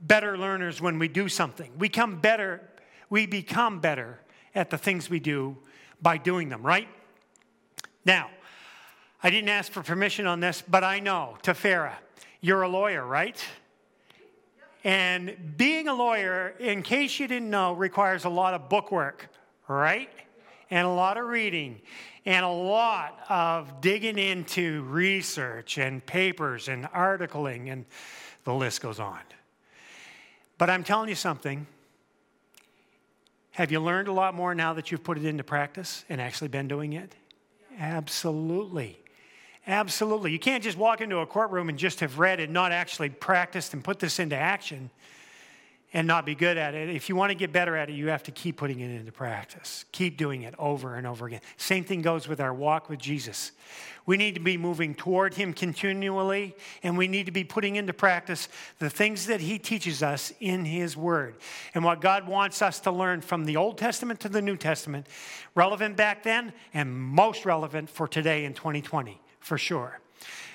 better 0.00 0.36
learners 0.36 0.80
when 0.80 0.98
we 0.98 1.08
do 1.08 1.28
something. 1.28 1.72
We 1.78 1.88
come 1.88 2.20
better, 2.20 2.60
we 3.10 3.26
become 3.26 3.80
better 3.80 4.20
at 4.54 4.70
the 4.70 4.78
things 4.78 5.10
we 5.10 5.20
do 5.20 5.56
by 6.00 6.18
doing 6.18 6.48
them, 6.48 6.62
right? 6.62 6.88
Now, 8.04 8.30
I 9.22 9.30
didn't 9.30 9.48
ask 9.48 9.72
for 9.72 9.82
permission 9.82 10.26
on 10.26 10.40
this, 10.40 10.62
but 10.66 10.84
I 10.84 11.00
know, 11.00 11.36
Tafera, 11.42 11.94
you're 12.40 12.62
a 12.62 12.68
lawyer, 12.68 13.04
right? 13.04 13.44
And 14.84 15.56
being 15.56 15.88
a 15.88 15.94
lawyer, 15.94 16.54
in 16.60 16.82
case 16.82 17.18
you 17.18 17.26
didn't 17.26 17.50
know, 17.50 17.72
requires 17.72 18.24
a 18.24 18.28
lot 18.28 18.54
of 18.54 18.68
book 18.68 18.92
work, 18.92 19.28
right? 19.66 20.08
And 20.70 20.86
a 20.86 20.90
lot 20.90 21.16
of 21.16 21.26
reading 21.26 21.80
and 22.24 22.44
a 22.44 22.50
lot 22.50 23.18
of 23.28 23.80
digging 23.80 24.18
into 24.18 24.82
research 24.84 25.78
and 25.78 26.04
papers 26.04 26.68
and 26.68 26.84
articling, 26.84 27.72
and 27.72 27.86
the 28.44 28.54
list 28.54 28.82
goes 28.82 29.00
on. 29.00 29.20
But 30.58 30.70
I'm 30.70 30.84
telling 30.84 31.08
you 31.08 31.14
something. 31.14 31.66
Have 33.52 33.72
you 33.72 33.80
learned 33.80 34.06
a 34.06 34.12
lot 34.12 34.34
more 34.34 34.54
now 34.54 34.74
that 34.74 34.92
you've 34.92 35.02
put 35.02 35.18
it 35.18 35.24
into 35.24 35.42
practice 35.42 36.04
and 36.08 36.20
actually 36.20 36.48
been 36.48 36.68
doing 36.68 36.92
it? 36.92 37.16
Absolutely. 37.78 38.98
Absolutely. 39.68 40.32
You 40.32 40.38
can't 40.38 40.64
just 40.64 40.78
walk 40.78 41.02
into 41.02 41.18
a 41.18 41.26
courtroom 41.26 41.68
and 41.68 41.78
just 41.78 42.00
have 42.00 42.18
read 42.18 42.40
and 42.40 42.54
not 42.54 42.72
actually 42.72 43.10
practiced 43.10 43.74
and 43.74 43.84
put 43.84 43.98
this 43.98 44.18
into 44.18 44.34
action 44.34 44.88
and 45.92 46.06
not 46.06 46.24
be 46.24 46.34
good 46.34 46.56
at 46.56 46.74
it. 46.74 46.88
If 46.88 47.10
you 47.10 47.16
want 47.16 47.30
to 47.30 47.34
get 47.34 47.52
better 47.52 47.76
at 47.76 47.90
it, 47.90 47.92
you 47.92 48.08
have 48.08 48.22
to 48.24 48.30
keep 48.30 48.56
putting 48.56 48.80
it 48.80 48.90
into 48.90 49.12
practice. 49.12 49.84
Keep 49.92 50.16
doing 50.16 50.42
it 50.42 50.54
over 50.58 50.94
and 50.94 51.06
over 51.06 51.26
again. 51.26 51.42
Same 51.58 51.84
thing 51.84 52.00
goes 52.00 52.26
with 52.26 52.40
our 52.40 52.52
walk 52.52 52.88
with 52.88 52.98
Jesus. 52.98 53.52
We 54.06 54.16
need 54.16 54.34
to 54.36 54.40
be 54.40 54.56
moving 54.56 54.94
toward 54.94 55.34
Him 55.34 55.52
continually, 55.52 56.56
and 56.82 56.96
we 56.96 57.06
need 57.06 57.26
to 57.26 57.32
be 57.32 57.44
putting 57.44 57.76
into 57.76 57.92
practice 57.92 58.48
the 58.78 58.88
things 58.88 59.26
that 59.26 59.40
He 59.40 59.58
teaches 59.58 60.02
us 60.02 60.32
in 60.40 60.64
His 60.64 60.96
Word. 60.96 61.36
And 61.74 61.84
what 61.84 62.00
God 62.00 62.26
wants 62.26 62.62
us 62.62 62.80
to 62.80 62.90
learn 62.90 63.20
from 63.20 63.44
the 63.44 63.56
Old 63.56 63.76
Testament 63.76 64.20
to 64.20 64.30
the 64.30 64.40
New 64.40 64.56
Testament, 64.56 65.06
relevant 65.54 65.98
back 65.98 66.22
then 66.22 66.54
and 66.72 66.94
most 66.94 67.44
relevant 67.44 67.90
for 67.90 68.08
today 68.08 68.46
in 68.46 68.54
2020 68.54 69.20
for 69.48 69.58
sure. 69.58 69.98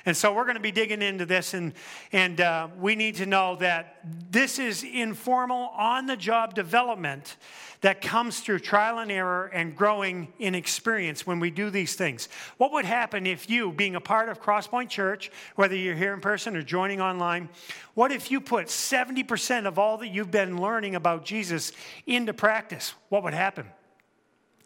And 0.05 0.15
so 0.15 0.33
we're 0.33 0.43
going 0.43 0.55
to 0.55 0.61
be 0.61 0.71
digging 0.71 1.01
into 1.01 1.25
this, 1.25 1.53
and, 1.53 1.73
and 2.11 2.39
uh, 2.41 2.67
we 2.77 2.93
need 2.93 3.15
to 3.15 3.25
know 3.25 3.55
that 3.57 3.99
this 4.29 4.59
is 4.59 4.83
informal, 4.83 5.71
on 5.75 6.05
the 6.05 6.17
job 6.17 6.53
development 6.53 7.37
that 7.81 8.01
comes 8.01 8.41
through 8.41 8.59
trial 8.59 8.99
and 8.99 9.09
error 9.11 9.49
and 9.53 9.75
growing 9.75 10.31
in 10.39 10.55
experience 10.55 11.25
when 11.25 11.39
we 11.39 11.49
do 11.49 11.69
these 11.69 11.95
things. 11.95 12.27
What 12.57 12.73
would 12.73 12.83
happen 12.85 13.25
if 13.25 13.49
you, 13.49 13.71
being 13.71 13.95
a 13.95 14.01
part 14.01 14.27
of 14.27 14.41
Crosspoint 14.41 14.89
Church, 14.89 15.31
whether 15.55 15.75
you're 15.75 15.95
here 15.95 16.13
in 16.13 16.19
person 16.19 16.55
or 16.55 16.61
joining 16.61 16.99
online, 16.99 17.49
what 17.93 18.11
if 18.11 18.29
you 18.29 18.41
put 18.41 18.67
70% 18.67 19.65
of 19.65 19.79
all 19.79 19.97
that 19.99 20.09
you've 20.09 20.31
been 20.31 20.61
learning 20.61 20.95
about 20.95 21.25
Jesus 21.25 21.71
into 22.05 22.33
practice? 22.33 22.93
What 23.07 23.23
would 23.23 23.33
happen? 23.33 23.67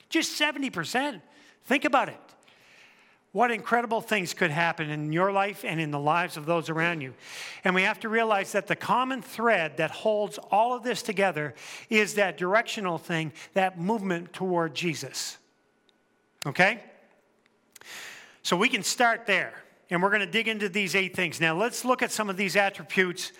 Just 0.10 0.40
70%. 0.40 1.22
Think 1.64 1.86
about 1.86 2.10
it 2.10 2.27
what 3.38 3.52
incredible 3.52 4.02
things 4.02 4.34
could 4.34 4.50
happen 4.50 4.90
in 4.90 5.14
your 5.14 5.32
life 5.32 5.64
and 5.64 5.80
in 5.80 5.92
the 5.92 6.00
lives 6.00 6.38
of 6.38 6.48
those 6.48 6.72
around 6.72 7.02
you. 7.02 7.14
And 7.64 7.76
we 7.76 7.84
have 7.84 8.00
to 8.00 8.10
realize 8.10 8.54
that 8.54 8.66
the 8.66 8.76
common 8.76 9.22
thread 9.22 9.78
that 9.78 9.92
holds 9.92 10.40
all 10.50 10.76
of 10.76 10.82
this 10.82 11.04
together 11.04 11.54
is 11.88 12.16
that 12.16 12.40
directional 12.40 12.98
thing, 12.98 13.32
that 13.54 13.80
movement 13.80 14.34
toward 14.34 14.74
Jesus. 14.74 15.38
Okay? 16.48 16.82
So 18.42 18.58
we 18.58 18.70
can 18.70 18.82
start 18.82 19.28
there. 19.28 19.54
And 19.92 20.02
we're 20.02 20.10
going 20.10 20.22
to 20.22 20.26
dig 20.26 20.48
into 20.48 20.68
these 20.68 20.96
eight 20.96 21.16
things. 21.16 21.40
Now, 21.40 21.56
let's 21.56 21.86
look 21.86 22.02
at 22.02 22.12
some 22.12 22.32
of 22.32 22.38
these 22.38 22.56
attributes 22.56 23.34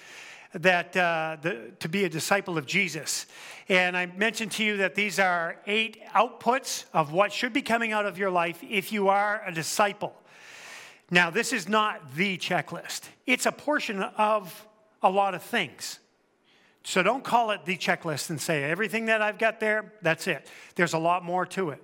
that 0.54 0.96
uh, 0.96 1.38
the, 1.42 1.72
to 1.80 1.90
be 1.90 2.06
a 2.06 2.10
disciple 2.10 2.58
of 2.58 2.66
Jesus. 2.66 3.26
And 3.70 3.98
I 3.98 4.06
mentioned 4.06 4.52
to 4.54 4.64
you 4.64 4.78
that 4.78 4.96
these 4.96 5.20
are 5.20 5.58
eight 5.68 6.02
outputs 6.16 6.86
of 6.94 7.12
what 7.12 7.34
should 7.34 7.54
be 7.54 7.62
coming 7.62 7.92
out 7.92 8.06
of 8.06 8.18
your 8.18 8.30
life 8.30 8.64
if 8.68 8.92
you 8.92 9.10
are 9.10 9.42
a 9.46 9.52
disciple. 9.52 10.14
Now, 11.10 11.30
this 11.30 11.54
is 11.54 11.70
not 11.70 12.16
the 12.16 12.38
checklist, 12.38 13.02
it's 13.26 13.46
a 13.46 13.52
portion 13.52 14.02
of 14.02 14.68
a 15.02 15.10
lot 15.10 15.36
of 15.36 15.44
things. 15.44 16.00
So 16.84 17.04
don't 17.04 17.24
call 17.24 17.52
it 17.52 17.66
the 17.66 17.76
checklist 17.76 18.30
and 18.30 18.40
say 18.40 18.64
everything 18.64 19.08
that 19.08 19.22
I've 19.22 19.38
got 19.38 19.60
there, 19.60 19.92
that's 20.02 20.26
it. 20.26 20.48
There's 20.76 20.94
a 20.94 20.98
lot 20.98 21.24
more 21.24 21.46
to 21.48 21.72
it. 21.72 21.84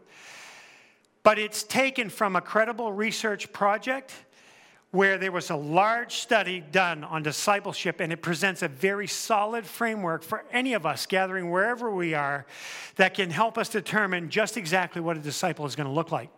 But 1.24 1.40
it's 1.40 1.64
taken 1.64 2.10
from 2.10 2.38
a 2.38 2.42
credible 2.42 2.92
research 2.92 3.52
project 3.52 4.14
where 4.94 5.18
there 5.18 5.32
was 5.32 5.50
a 5.50 5.56
large 5.56 6.18
study 6.18 6.64
done 6.72 7.04
on 7.04 7.24
discipleship, 7.24 8.00
and 8.00 8.14
it 8.14 8.22
presents 8.22 8.62
a 8.62 8.68
very 8.68 9.08
solid 9.08 9.66
framework 9.66 10.22
for 10.22 10.46
any 10.52 10.74
of 10.74 10.86
us 10.86 11.08
gathering 11.08 11.50
wherever 11.50 11.90
we 11.90 12.14
are 12.14 12.46
that 12.98 13.16
can 13.16 13.32
help 13.32 13.58
us 13.58 13.70
determine 13.70 14.30
just 14.30 14.56
exactly 14.56 15.02
what 15.02 15.18
a 15.18 15.20
disciple 15.20 15.66
is 15.66 15.76
going 15.76 15.88
to 15.88 15.94
look 15.94 16.12
like. 16.12 16.30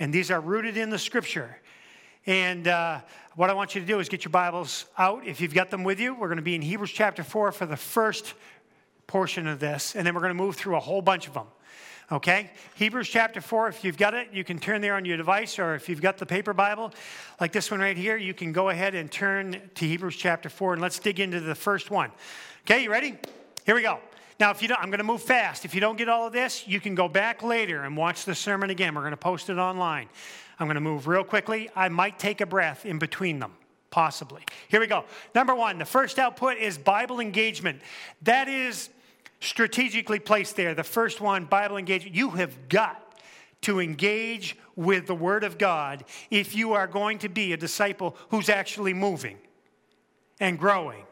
And 0.00 0.12
these 0.12 0.32
are 0.32 0.40
rooted 0.40 0.76
in 0.76 0.90
the 0.90 0.98
scripture. 0.98 1.56
And 2.26 2.66
uh, 2.66 3.00
what 3.36 3.48
I 3.48 3.52
want 3.52 3.76
you 3.76 3.80
to 3.80 3.86
do 3.86 4.00
is 4.00 4.08
get 4.08 4.24
your 4.24 4.32
Bibles 4.32 4.86
out. 4.98 5.24
If 5.24 5.40
you've 5.40 5.54
got 5.54 5.70
them 5.70 5.84
with 5.84 6.00
you, 6.00 6.16
we're 6.16 6.26
going 6.26 6.38
to 6.38 6.42
be 6.42 6.56
in 6.56 6.62
Hebrews 6.62 6.90
chapter 6.90 7.22
4 7.22 7.52
for 7.52 7.64
the 7.64 7.76
first 7.76 8.34
portion 9.06 9.46
of 9.46 9.60
this, 9.60 9.94
and 9.94 10.04
then 10.04 10.14
we're 10.14 10.20
going 10.20 10.36
to 10.36 10.42
move 10.42 10.56
through 10.56 10.74
a 10.74 10.80
whole 10.80 11.00
bunch 11.00 11.28
of 11.28 11.34
them. 11.34 11.46
Okay? 12.12 12.50
Hebrews 12.74 13.08
chapter 13.08 13.40
4, 13.40 13.68
if 13.68 13.84
you've 13.84 13.96
got 13.96 14.14
it, 14.14 14.28
you 14.32 14.44
can 14.44 14.58
turn 14.58 14.80
there 14.80 14.94
on 14.94 15.04
your 15.04 15.16
device, 15.16 15.58
or 15.58 15.74
if 15.74 15.88
you've 15.88 16.02
got 16.02 16.18
the 16.18 16.26
paper 16.26 16.52
Bible, 16.52 16.92
like 17.40 17.52
this 17.52 17.70
one 17.70 17.80
right 17.80 17.96
here, 17.96 18.16
you 18.16 18.34
can 18.34 18.52
go 18.52 18.68
ahead 18.68 18.94
and 18.94 19.10
turn 19.10 19.60
to 19.74 19.86
Hebrews 19.86 20.16
chapter 20.16 20.48
4, 20.48 20.74
and 20.74 20.82
let's 20.82 20.98
dig 20.98 21.18
into 21.18 21.40
the 21.40 21.54
first 21.54 21.90
one. 21.90 22.10
Okay, 22.66 22.82
you 22.82 22.90
ready? 22.90 23.18
Here 23.64 23.74
we 23.74 23.82
go. 23.82 23.98
Now, 24.38 24.50
if 24.50 24.60
you 24.60 24.68
don't, 24.68 24.80
I'm 24.80 24.90
going 24.90 24.98
to 24.98 25.04
move 25.04 25.22
fast. 25.22 25.64
If 25.64 25.74
you 25.74 25.80
don't 25.80 25.96
get 25.96 26.08
all 26.08 26.26
of 26.26 26.32
this, 26.32 26.66
you 26.66 26.80
can 26.80 26.94
go 26.94 27.08
back 27.08 27.42
later 27.42 27.84
and 27.84 27.96
watch 27.96 28.24
the 28.24 28.34
sermon 28.34 28.68
again. 28.68 28.94
We're 28.94 29.02
going 29.02 29.12
to 29.12 29.16
post 29.16 29.48
it 29.48 29.58
online. 29.58 30.08
I'm 30.58 30.66
going 30.66 30.74
to 30.74 30.80
move 30.80 31.06
real 31.06 31.24
quickly. 31.24 31.70
I 31.74 31.88
might 31.88 32.18
take 32.18 32.40
a 32.40 32.46
breath 32.46 32.84
in 32.84 32.98
between 32.98 33.38
them, 33.38 33.52
possibly. 33.90 34.42
Here 34.68 34.80
we 34.80 34.86
go. 34.86 35.04
Number 35.34 35.54
one, 35.54 35.78
the 35.78 35.84
first 35.84 36.18
output 36.18 36.58
is 36.58 36.76
Bible 36.76 37.20
engagement. 37.20 37.80
That 38.22 38.48
is 38.48 38.90
strategically 39.44 40.18
placed 40.18 40.56
there. 40.56 40.74
The 40.74 40.84
first 40.84 41.20
one, 41.20 41.44
Bible 41.44 41.76
engagement. 41.76 42.16
You 42.16 42.30
have 42.30 42.68
got 42.68 43.00
to 43.62 43.80
engage 43.80 44.56
with 44.76 45.06
the 45.06 45.14
Word 45.14 45.44
of 45.44 45.58
God 45.58 46.04
if 46.30 46.54
you 46.54 46.72
are 46.72 46.86
going 46.86 47.18
to 47.20 47.28
be 47.28 47.52
a 47.52 47.56
disciple 47.56 48.16
who's 48.30 48.48
actually 48.48 48.94
moving 48.94 49.38
and 50.40 50.58
growing 50.58 51.04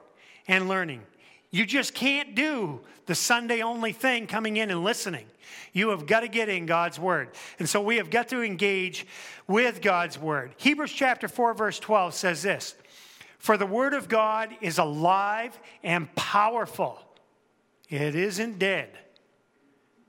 and 0.48 0.68
learning. 0.68 1.02
You 1.50 1.66
just 1.66 1.94
can't 1.94 2.34
do 2.34 2.80
the 3.06 3.14
Sunday 3.14 3.62
only 3.62 3.92
thing 3.92 4.26
coming 4.26 4.56
in 4.56 4.70
and 4.70 4.82
listening. 4.82 5.26
You 5.72 5.90
have 5.90 6.06
got 6.06 6.20
to 6.20 6.28
get 6.28 6.48
in 6.48 6.66
God's 6.66 6.98
Word. 6.98 7.30
And 7.58 7.68
so 7.68 7.80
we 7.80 7.96
have 7.96 8.10
got 8.10 8.28
to 8.28 8.42
engage 8.42 9.06
with 9.46 9.82
God's 9.82 10.18
Word. 10.18 10.54
Hebrews 10.56 10.92
chapter 10.92 11.28
4, 11.28 11.54
verse 11.54 11.78
12 11.78 12.14
says 12.14 12.42
this 12.42 12.74
For 13.38 13.56
the 13.56 13.66
Word 13.66 13.94
of 13.94 14.08
God 14.08 14.54
is 14.60 14.78
alive 14.78 15.58
and 15.82 16.14
powerful 16.14 17.00
it 17.92 18.14
isn't 18.14 18.58
dead. 18.58 18.88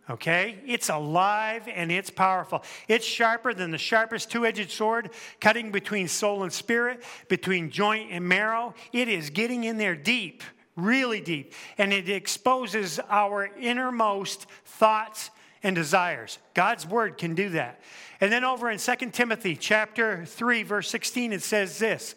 Okay? 0.10 0.60
It's 0.66 0.90
alive 0.90 1.68
and 1.68 1.92
it's 1.92 2.10
powerful. 2.10 2.64
It's 2.88 3.06
sharper 3.06 3.54
than 3.54 3.72
the 3.72 3.78
sharpest 3.78 4.32
two 4.32 4.46
edged 4.46 4.72
sword, 4.72 5.12
cutting 5.42 5.72
between 5.72 6.08
soul 6.08 6.44
and 6.44 6.52
spirit, 6.52 7.04
between 7.28 7.70
joint 7.70 8.12
and 8.12 8.26
marrow. 8.26 8.74
It 8.94 9.10
is 9.10 9.30
getting 9.30 9.66
in 9.66 9.78
there 9.78 9.96
deep, 9.96 10.44
really 10.76 11.20
deep, 11.20 11.54
and 11.78 11.92
it 11.92 12.10
exposes 12.10 13.00
our 13.10 13.50
innermost 13.58 14.46
thoughts 14.66 15.30
and 15.62 15.76
desires. 15.76 16.40
God's 16.54 16.86
word 16.88 17.18
can 17.18 17.36
do 17.36 17.50
that. 17.50 17.82
And 18.22 18.32
then 18.32 18.46
over 18.46 18.70
in 18.70 18.80
2 18.80 18.96
Timothy 19.12 19.56
chapter 19.58 20.26
3 20.26 20.64
verse 20.64 20.90
16 20.90 21.34
it 21.34 21.42
says 21.42 21.80
this. 21.80 22.16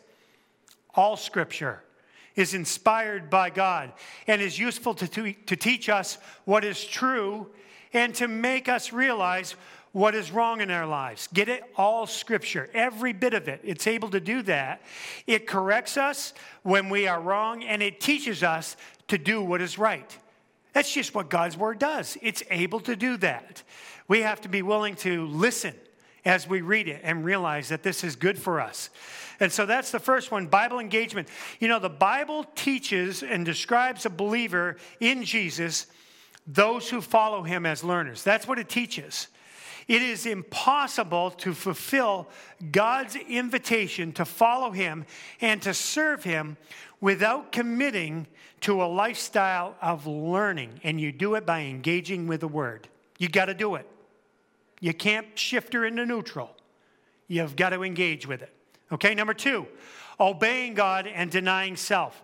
All 0.94 1.16
scripture 1.16 1.82
is 2.36 2.54
inspired 2.54 3.30
by 3.30 3.50
God 3.50 3.92
and 4.26 4.40
is 4.40 4.58
useful 4.58 4.94
to, 4.94 5.08
to, 5.08 5.32
to 5.32 5.56
teach 5.56 5.88
us 5.88 6.18
what 6.44 6.64
is 6.64 6.84
true 6.84 7.48
and 7.92 8.14
to 8.14 8.28
make 8.28 8.68
us 8.68 8.92
realize 8.92 9.56
what 9.92 10.14
is 10.14 10.30
wrong 10.30 10.60
in 10.60 10.70
our 10.70 10.86
lives. 10.86 11.26
Get 11.32 11.48
it? 11.48 11.64
All 11.76 12.06
scripture, 12.06 12.68
every 12.74 13.14
bit 13.14 13.32
of 13.32 13.48
it. 13.48 13.62
It's 13.64 13.86
able 13.86 14.10
to 14.10 14.20
do 14.20 14.42
that. 14.42 14.82
It 15.26 15.46
corrects 15.46 15.96
us 15.96 16.34
when 16.62 16.90
we 16.90 17.08
are 17.08 17.18
wrong 17.18 17.64
and 17.64 17.82
it 17.82 17.98
teaches 17.98 18.42
us 18.42 18.76
to 19.08 19.16
do 19.16 19.40
what 19.40 19.62
is 19.62 19.78
right. 19.78 20.16
That's 20.74 20.92
just 20.92 21.14
what 21.14 21.30
God's 21.30 21.56
word 21.56 21.78
does. 21.78 22.18
It's 22.20 22.42
able 22.50 22.80
to 22.80 22.94
do 22.94 23.16
that. 23.18 23.62
We 24.08 24.20
have 24.20 24.42
to 24.42 24.50
be 24.50 24.60
willing 24.60 24.96
to 24.96 25.26
listen 25.28 25.74
as 26.26 26.46
we 26.46 26.60
read 26.60 26.88
it 26.88 27.00
and 27.02 27.24
realize 27.24 27.70
that 27.70 27.82
this 27.82 28.04
is 28.04 28.16
good 28.16 28.38
for 28.38 28.60
us. 28.60 28.90
And 29.40 29.50
so 29.50 29.64
that's 29.64 29.90
the 29.90 29.98
first 29.98 30.30
one 30.30 30.46
Bible 30.46 30.78
engagement. 30.78 31.28
You 31.60 31.68
know, 31.68 31.78
the 31.78 31.88
Bible 31.88 32.44
teaches 32.54 33.22
and 33.22 33.46
describes 33.46 34.04
a 34.04 34.10
believer 34.10 34.76
in 35.00 35.24
Jesus, 35.24 35.86
those 36.46 36.90
who 36.90 37.00
follow 37.00 37.42
him 37.42 37.64
as 37.64 37.82
learners. 37.82 38.22
That's 38.22 38.46
what 38.46 38.58
it 38.58 38.68
teaches. 38.68 39.28
It 39.88 40.02
is 40.02 40.26
impossible 40.26 41.30
to 41.30 41.54
fulfill 41.54 42.28
God's 42.72 43.14
invitation 43.14 44.12
to 44.12 44.24
follow 44.24 44.72
Him 44.72 45.06
and 45.40 45.62
to 45.62 45.72
serve 45.72 46.24
Him 46.24 46.56
without 47.00 47.52
committing 47.52 48.26
to 48.62 48.82
a 48.82 48.86
lifestyle 48.86 49.76
of 49.80 50.06
learning. 50.06 50.80
And 50.82 51.00
you 51.00 51.12
do 51.12 51.36
it 51.36 51.46
by 51.46 51.60
engaging 51.60 52.26
with 52.26 52.40
the 52.40 52.48
Word. 52.48 52.88
You 53.18 53.28
got 53.28 53.44
to 53.44 53.54
do 53.54 53.76
it. 53.76 53.88
You 54.80 54.92
can't 54.92 55.26
shift 55.38 55.72
her 55.72 55.84
into 55.84 56.04
neutral. 56.04 56.54
You've 57.28 57.56
got 57.56 57.70
to 57.70 57.82
engage 57.82 58.26
with 58.26 58.42
it. 58.42 58.52
Okay, 58.92 59.14
number 59.14 59.34
two, 59.34 59.66
obeying 60.20 60.74
God 60.74 61.06
and 61.06 61.30
denying 61.30 61.76
self. 61.76 62.22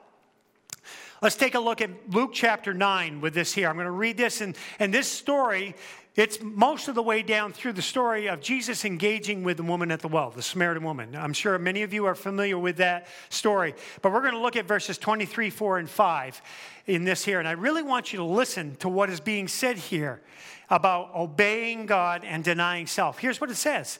Let's 1.20 1.36
take 1.36 1.54
a 1.54 1.60
look 1.60 1.80
at 1.80 1.90
Luke 2.10 2.30
chapter 2.32 2.74
9 2.74 3.20
with 3.20 3.32
this 3.32 3.52
here. 3.52 3.68
I'm 3.68 3.76
going 3.76 3.86
to 3.86 3.92
read 3.92 4.16
this, 4.16 4.40
and, 4.40 4.56
and 4.78 4.92
this 4.92 5.06
story 5.06 5.76
it's 6.14 6.42
most 6.42 6.88
of 6.88 6.94
the 6.94 7.02
way 7.02 7.22
down 7.22 7.54
through 7.54 7.72
the 7.72 7.82
story 7.82 8.28
of 8.28 8.42
Jesus 8.42 8.84
engaging 8.84 9.44
with 9.44 9.56
the 9.56 9.62
woman 9.62 9.90
at 9.90 10.00
the 10.00 10.08
well, 10.08 10.30
the 10.30 10.42
Samaritan 10.42 10.84
woman. 10.84 11.16
I'm 11.16 11.32
sure 11.32 11.58
many 11.58 11.82
of 11.82 11.94
you 11.94 12.04
are 12.04 12.14
familiar 12.14 12.58
with 12.58 12.76
that 12.76 13.06
story, 13.30 13.74
but 14.02 14.12
we're 14.12 14.20
going 14.20 14.34
to 14.34 14.40
look 14.40 14.56
at 14.56 14.66
verses 14.66 14.98
23, 14.98 15.48
4, 15.48 15.78
and 15.78 15.88
5 15.88 16.42
in 16.86 17.04
this 17.04 17.24
here. 17.24 17.38
And 17.38 17.48
I 17.48 17.52
really 17.52 17.82
want 17.82 18.12
you 18.12 18.18
to 18.18 18.24
listen 18.24 18.76
to 18.76 18.90
what 18.90 19.08
is 19.08 19.20
being 19.20 19.48
said 19.48 19.78
here 19.78 20.20
about 20.68 21.14
obeying 21.14 21.86
God 21.86 22.24
and 22.24 22.44
denying 22.44 22.86
self. 22.86 23.18
Here's 23.18 23.40
what 23.40 23.50
it 23.50 23.56
says 23.56 23.98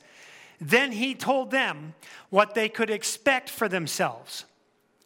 Then 0.60 0.92
he 0.92 1.14
told 1.14 1.50
them 1.50 1.94
what 2.28 2.54
they 2.54 2.68
could 2.68 2.90
expect 2.90 3.48
for 3.48 3.68
themselves. 3.68 4.44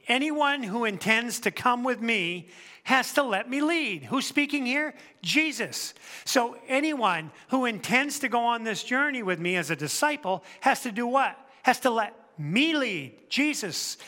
Anyone 0.09 0.65
who 0.65 0.85
intends 0.85 1.39
to 1.41 1.53
come 1.53 1.85
with 1.85 2.01
me 2.01 2.49
has 2.87 3.15
to 3.15 3.23
let 3.25 3.51
me 3.51 3.61
lead. 3.61 4.05
Who's 4.05 4.27
speaking 4.27 4.65
here? 4.65 4.95
Jesus. 5.21 5.93
So 6.25 6.57
anyone 6.69 7.33
who 7.49 7.65
intends 7.65 8.21
to 8.21 8.29
go 8.29 8.39
on 8.39 8.63
this 8.63 8.85
journey 8.85 9.25
with 9.25 9.41
me 9.41 9.57
as 9.57 9.73
a 9.73 9.77
disciple 9.77 10.45
has 10.61 10.83
to 10.83 10.93
do 10.93 11.05
what? 11.05 11.37
Has 11.65 11.81
to 11.81 11.91
let 11.91 12.15
me 12.39 12.77
lead. 12.77 13.29
Jesus 13.29 13.99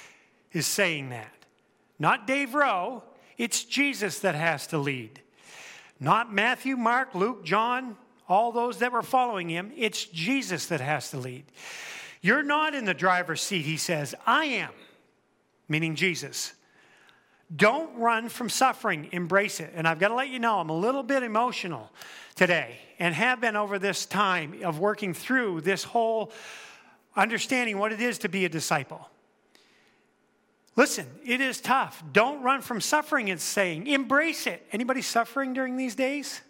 is 0.53 0.65
saying 0.65 1.09
that. 1.09 1.33
Not 1.99 2.29
Dave 2.29 2.55
Rowe, 2.55 3.03
it's 3.37 3.65
Jesus 3.65 4.21
that 4.21 4.37
has 4.37 4.69
to 4.69 4.79
lead. 4.79 5.21
Not 5.99 6.33
Matthew, 6.33 6.77
Mark, 6.77 7.17
Luke, 7.17 7.45
John, 7.45 7.97
all 8.29 8.53
those 8.53 8.79
that 8.79 8.93
were 8.93 9.03
following 9.03 9.49
him. 9.49 9.73
It's 9.77 10.05
Jesus 10.05 10.67
that 10.67 10.81
has 10.81 11.11
to 11.11 11.19
lead. 11.19 11.47
You're 12.21 12.45
not 12.45 12.77
in 12.77 12.85
the 12.85 12.95
driver's 12.95 13.41
seat, 13.41 13.65
he 13.65 13.77
says. 13.77 14.15
I 14.25 14.45
am, 14.45 14.71
meaning 15.69 15.97
Jesus. 15.97 16.53
Don't 17.55 17.97
run 17.99 18.29
from 18.29 18.49
suffering, 18.49 19.09
embrace 19.13 19.61
it. 19.61 19.73
And 19.75 19.89
I've 19.89 19.99
got 19.99 20.09
to 20.09 20.15
let 20.15 20.29
you 20.29 20.39
know, 20.39 20.59
I'm 20.59 20.69
a 20.69 20.77
little 20.77 21.03
bit 21.03 21.23
emotional 21.23 21.91
today 22.35 22.77
and 22.99 23.15
have 23.15 23.41
been 23.41 23.57
over 23.57 23.79
this 23.79 24.05
time 24.05 24.63
of 24.63 24.79
working 24.79 25.15
through 25.15 25.63
this 25.63 25.83
whole 25.83 26.31
understanding 27.17 27.79
what 27.79 27.93
it 27.93 28.01
is 28.01 28.19
to 28.19 28.29
be 28.29 28.45
a 28.45 28.49
disciple. 28.49 29.09
Listen, 30.77 31.07
it 31.25 31.41
is 31.41 31.61
tough. 31.61 32.05
Don't 32.13 32.43
run 32.43 32.61
from 32.61 32.81
suffering, 32.81 33.29
it's 33.29 33.43
saying. 33.43 33.87
Embrace 33.87 34.47
it. 34.47 34.65
Anybody 34.71 35.03
suffering 35.03 35.53
during 35.53 35.77
these 35.77 35.95
days? 35.95 36.41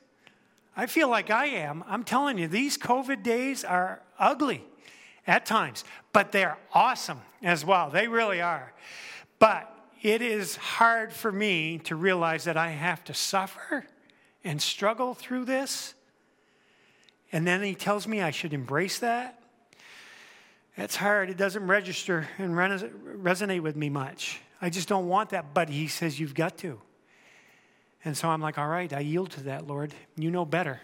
I 0.76 0.86
feel 0.86 1.08
like 1.08 1.30
I 1.30 1.46
am. 1.46 1.82
I'm 1.86 2.04
telling 2.04 2.38
you, 2.38 2.46
these 2.46 2.76
COVID 2.76 3.22
days 3.22 3.64
are 3.64 4.02
ugly 4.18 4.64
at 5.26 5.46
times, 5.46 5.84
but 6.12 6.32
they're 6.32 6.58
awesome 6.74 7.20
as 7.42 7.64
well. 7.64 7.88
They 7.88 8.06
really 8.06 8.42
are. 8.42 8.72
But 9.38 9.74
it 10.02 10.22
is 10.22 10.56
hard 10.56 11.12
for 11.12 11.32
me 11.32 11.78
to 11.84 11.96
realize 11.96 12.44
that 12.44 12.56
I 12.56 12.70
have 12.70 13.02
to 13.04 13.14
suffer 13.14 13.84
and 14.44 14.62
struggle 14.62 15.14
through 15.14 15.44
this. 15.44 15.94
And 17.32 17.46
then 17.46 17.62
he 17.62 17.74
tells 17.74 18.06
me 18.06 18.22
I 18.22 18.30
should 18.30 18.52
embrace 18.52 19.00
that. 19.00 19.40
It's 20.76 20.94
hard. 20.94 21.28
It 21.28 21.36
doesn't 21.36 21.66
register 21.66 22.28
and 22.38 22.54
resonate 22.54 23.60
with 23.60 23.74
me 23.74 23.90
much. 23.90 24.40
I 24.62 24.70
just 24.70 24.88
don't 24.88 25.08
want 25.08 25.30
that. 25.30 25.52
But 25.52 25.68
he 25.68 25.88
says, 25.88 26.20
You've 26.20 26.34
got 26.34 26.56
to. 26.58 26.80
And 28.04 28.16
so 28.16 28.28
I'm 28.28 28.40
like, 28.40 28.58
All 28.58 28.68
right, 28.68 28.92
I 28.92 29.00
yield 29.00 29.30
to 29.32 29.40
that, 29.44 29.66
Lord. 29.66 29.92
You 30.16 30.30
know 30.30 30.44
better. 30.44 30.80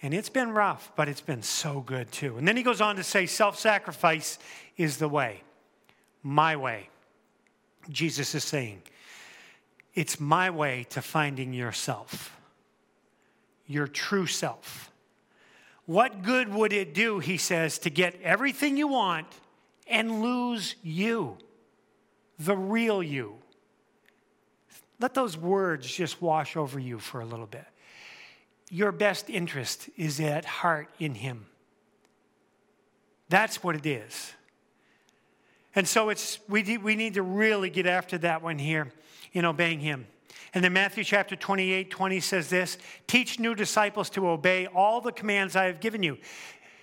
And 0.00 0.14
it's 0.14 0.28
been 0.28 0.50
rough, 0.50 0.92
but 0.96 1.08
it's 1.08 1.20
been 1.20 1.42
so 1.42 1.80
good 1.80 2.10
too. 2.10 2.36
And 2.36 2.46
then 2.46 2.56
he 2.56 2.62
goes 2.62 2.80
on 2.80 2.96
to 2.96 3.04
say, 3.04 3.26
Self 3.26 3.58
sacrifice 3.58 4.38
is 4.76 4.98
the 4.98 5.08
way, 5.08 5.42
my 6.22 6.54
way. 6.54 6.88
Jesus 7.88 8.34
is 8.34 8.44
saying, 8.44 8.82
It's 9.94 10.20
my 10.20 10.50
way 10.50 10.86
to 10.90 11.02
finding 11.02 11.52
yourself, 11.52 12.36
your 13.66 13.86
true 13.86 14.26
self. 14.26 14.90
What 15.86 16.22
good 16.22 16.48
would 16.48 16.72
it 16.72 16.94
do, 16.94 17.18
he 17.18 17.36
says, 17.36 17.78
to 17.80 17.90
get 17.90 18.20
everything 18.22 18.76
you 18.76 18.88
want 18.88 19.26
and 19.88 20.22
lose 20.22 20.76
you, 20.82 21.38
the 22.38 22.56
real 22.56 23.02
you? 23.02 23.34
Let 25.00 25.14
those 25.14 25.36
words 25.36 25.90
just 25.90 26.22
wash 26.22 26.56
over 26.56 26.78
you 26.78 27.00
for 27.00 27.20
a 27.20 27.24
little 27.24 27.46
bit. 27.46 27.66
Your 28.70 28.92
best 28.92 29.28
interest 29.28 29.90
is 29.96 30.20
at 30.20 30.44
heart 30.44 30.88
in 31.00 31.14
him. 31.14 31.46
That's 33.28 33.64
what 33.64 33.74
it 33.74 33.84
is. 33.84 34.32
And 35.74 35.88
so 35.88 36.10
it's, 36.10 36.38
we, 36.48 36.76
we 36.78 36.96
need 36.96 37.14
to 37.14 37.22
really 37.22 37.70
get 37.70 37.86
after 37.86 38.18
that 38.18 38.42
one 38.42 38.58
here 38.58 38.92
in 39.32 39.44
obeying 39.44 39.80
him. 39.80 40.06
And 40.54 40.62
then 40.62 40.72
Matthew 40.74 41.02
chapter 41.02 41.34
28, 41.34 41.90
20 41.90 42.20
says 42.20 42.50
this 42.50 42.76
Teach 43.06 43.38
new 43.38 43.54
disciples 43.54 44.10
to 44.10 44.28
obey 44.28 44.66
all 44.66 45.00
the 45.00 45.12
commands 45.12 45.56
I 45.56 45.64
have 45.64 45.80
given 45.80 46.02
you. 46.02 46.18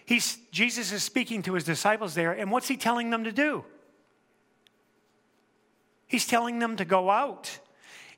He's, 0.06 0.38
Jesus 0.52 0.92
is 0.92 1.04
speaking 1.04 1.44
to 1.44 1.54
his 1.54 1.64
disciples 1.64 2.16
there, 2.16 2.32
and 2.32 2.52
what's 2.52 2.68
he 2.68 2.78
telling 2.78 3.12
them 3.12 3.26
to 3.26 3.32
do? 3.32 3.64
He's 6.08 6.26
telling 6.26 6.58
them 6.58 6.78
to 6.78 6.86
go 6.86 7.12
out 7.12 7.60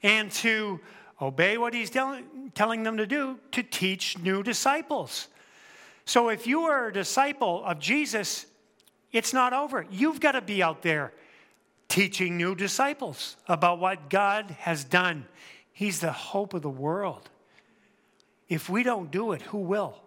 and 0.02 0.32
to 0.32 0.80
obey 1.22 1.58
what 1.58 1.74
he's 1.74 1.90
tell, 1.90 2.18
telling 2.56 2.84
them 2.84 2.96
to 2.96 3.06
do 3.06 3.38
to 3.52 3.62
teach 3.62 4.18
new 4.18 4.42
disciples. 4.42 5.28
So 6.06 6.30
if 6.30 6.48
you 6.48 6.62
are 6.62 6.88
a 6.88 6.94
disciple 6.94 7.62
of 7.66 7.80
Jesus, 7.80 8.46
it's 9.12 9.34
not 9.34 9.54
over. 9.54 9.86
You've 9.92 10.20
got 10.20 10.34
to 10.34 10.42
be 10.42 10.64
out 10.64 10.82
there 10.82 11.14
teaching 11.88 12.38
new 12.38 12.56
disciples 12.56 13.36
about 13.48 13.80
what 13.80 14.10
God 14.10 14.52
has 14.60 14.84
done. 14.84 15.26
He's 15.74 16.00
the 16.00 16.12
hope 16.12 16.54
of 16.54 16.62
the 16.62 16.70
world. 16.70 17.30
If 18.48 18.70
we 18.70 18.84
don't 18.84 19.12
do 19.12 19.34
it, 19.34 19.42
who 19.42 19.60
will? 19.60 20.02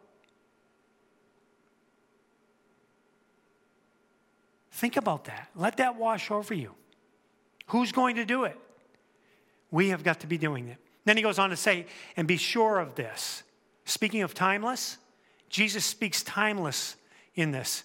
Think 4.71 4.97
about 4.97 5.25
that. 5.27 5.51
Let 5.55 5.77
that 5.77 5.97
wash 5.97 6.31
over 6.31 6.53
you. 6.53 6.75
Who's 7.67 7.93
going 7.93 8.17
to 8.17 8.25
do 8.25 8.45
it? 8.45 8.59
We 9.71 9.90
have 9.90 10.03
got 10.03 10.21
to 10.21 10.27
be 10.27 10.38
doing 10.38 10.69
it. 10.69 10.79
Then 11.05 11.17
he 11.17 11.23
goes 11.23 11.38
on 11.38 11.51
to 11.51 11.57
say, 11.57 11.87
and 12.17 12.27
be 12.27 12.37
sure 12.37 12.79
of 12.79 12.95
this. 12.95 13.43
Speaking 13.85 14.23
of 14.23 14.35
timeless, 14.35 14.99
Jesus 15.49 15.85
speaks 15.85 16.23
timeless 16.23 16.97
in 17.35 17.51
this. 17.51 17.85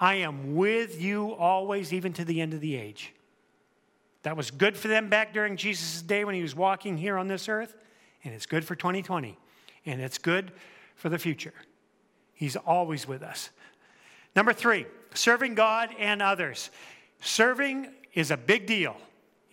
I 0.00 0.14
am 0.14 0.56
with 0.56 1.00
you 1.00 1.34
always, 1.34 1.92
even 1.92 2.14
to 2.14 2.24
the 2.24 2.40
end 2.40 2.54
of 2.54 2.60
the 2.60 2.74
age. 2.74 3.12
That 4.22 4.36
was 4.36 4.50
good 4.50 4.76
for 4.76 4.88
them 4.88 5.10
back 5.10 5.34
during 5.34 5.56
Jesus' 5.56 6.00
day 6.00 6.24
when 6.24 6.34
he 6.34 6.42
was 6.42 6.56
walking 6.56 6.96
here 6.96 7.18
on 7.18 7.28
this 7.28 7.48
earth, 7.48 7.76
and 8.24 8.34
it's 8.34 8.46
good 8.46 8.64
for 8.64 8.74
2020, 8.74 9.38
and 9.84 10.00
it's 10.00 10.18
good 10.18 10.52
for 10.94 11.10
the 11.10 11.18
future. 11.18 11.54
He's 12.32 12.56
always 12.56 13.06
with 13.06 13.22
us. 13.22 13.50
Number 14.34 14.52
three, 14.54 14.86
serving 15.14 15.54
God 15.54 15.90
and 15.98 16.22
others. 16.22 16.70
Serving 17.20 17.88
is 18.14 18.30
a 18.30 18.36
big 18.36 18.66
deal 18.66 18.96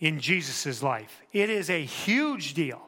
in 0.00 0.20
Jesus' 0.20 0.82
life, 0.82 1.22
it 1.32 1.50
is 1.50 1.68
a 1.68 1.84
huge 1.84 2.54
deal. 2.54 2.82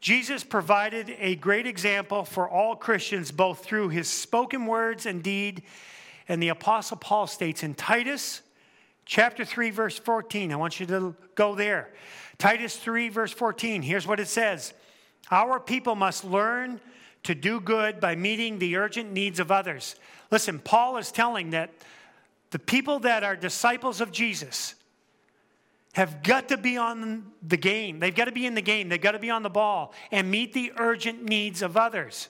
Jesus 0.00 0.44
provided 0.44 1.16
a 1.18 1.34
great 1.36 1.66
example 1.66 2.24
for 2.24 2.48
all 2.48 2.76
Christians, 2.76 3.32
both 3.32 3.64
through 3.64 3.88
his 3.88 4.08
spoken 4.08 4.66
words 4.66 5.06
and 5.06 5.22
deed. 5.22 5.62
And 6.28 6.42
the 6.42 6.48
Apostle 6.48 6.96
Paul 6.96 7.26
states 7.26 7.62
in 7.62 7.74
Titus 7.74 8.42
chapter 9.04 9.44
3, 9.44 9.70
verse 9.70 9.98
14, 9.98 10.52
I 10.52 10.56
want 10.56 10.80
you 10.80 10.86
to 10.86 11.14
go 11.34 11.54
there. 11.54 11.90
Titus 12.38 12.76
3, 12.76 13.08
verse 13.08 13.32
14, 13.32 13.82
here's 13.82 14.06
what 14.06 14.20
it 14.20 14.28
says 14.28 14.74
Our 15.30 15.60
people 15.60 15.94
must 15.94 16.24
learn 16.24 16.80
to 17.22 17.34
do 17.34 17.60
good 17.60 18.00
by 18.00 18.14
meeting 18.14 18.58
the 18.58 18.76
urgent 18.76 19.12
needs 19.12 19.40
of 19.40 19.50
others. 19.50 19.96
Listen, 20.30 20.58
Paul 20.58 20.96
is 20.96 21.10
telling 21.10 21.50
that 21.50 21.70
the 22.50 22.58
people 22.58 23.00
that 23.00 23.24
are 23.24 23.36
disciples 23.36 24.00
of 24.00 24.12
Jesus, 24.12 24.74
have 25.96 26.22
got 26.22 26.48
to 26.48 26.58
be 26.58 26.76
on 26.76 27.24
the 27.42 27.56
game. 27.56 28.00
They've 28.00 28.14
got 28.14 28.26
to 28.26 28.32
be 28.32 28.44
in 28.44 28.54
the 28.54 28.60
game. 28.60 28.90
They've 28.90 29.00
got 29.00 29.12
to 29.12 29.18
be 29.18 29.30
on 29.30 29.42
the 29.42 29.48
ball 29.48 29.94
and 30.10 30.30
meet 30.30 30.52
the 30.52 30.72
urgent 30.76 31.24
needs 31.24 31.62
of 31.62 31.74
others. 31.74 32.28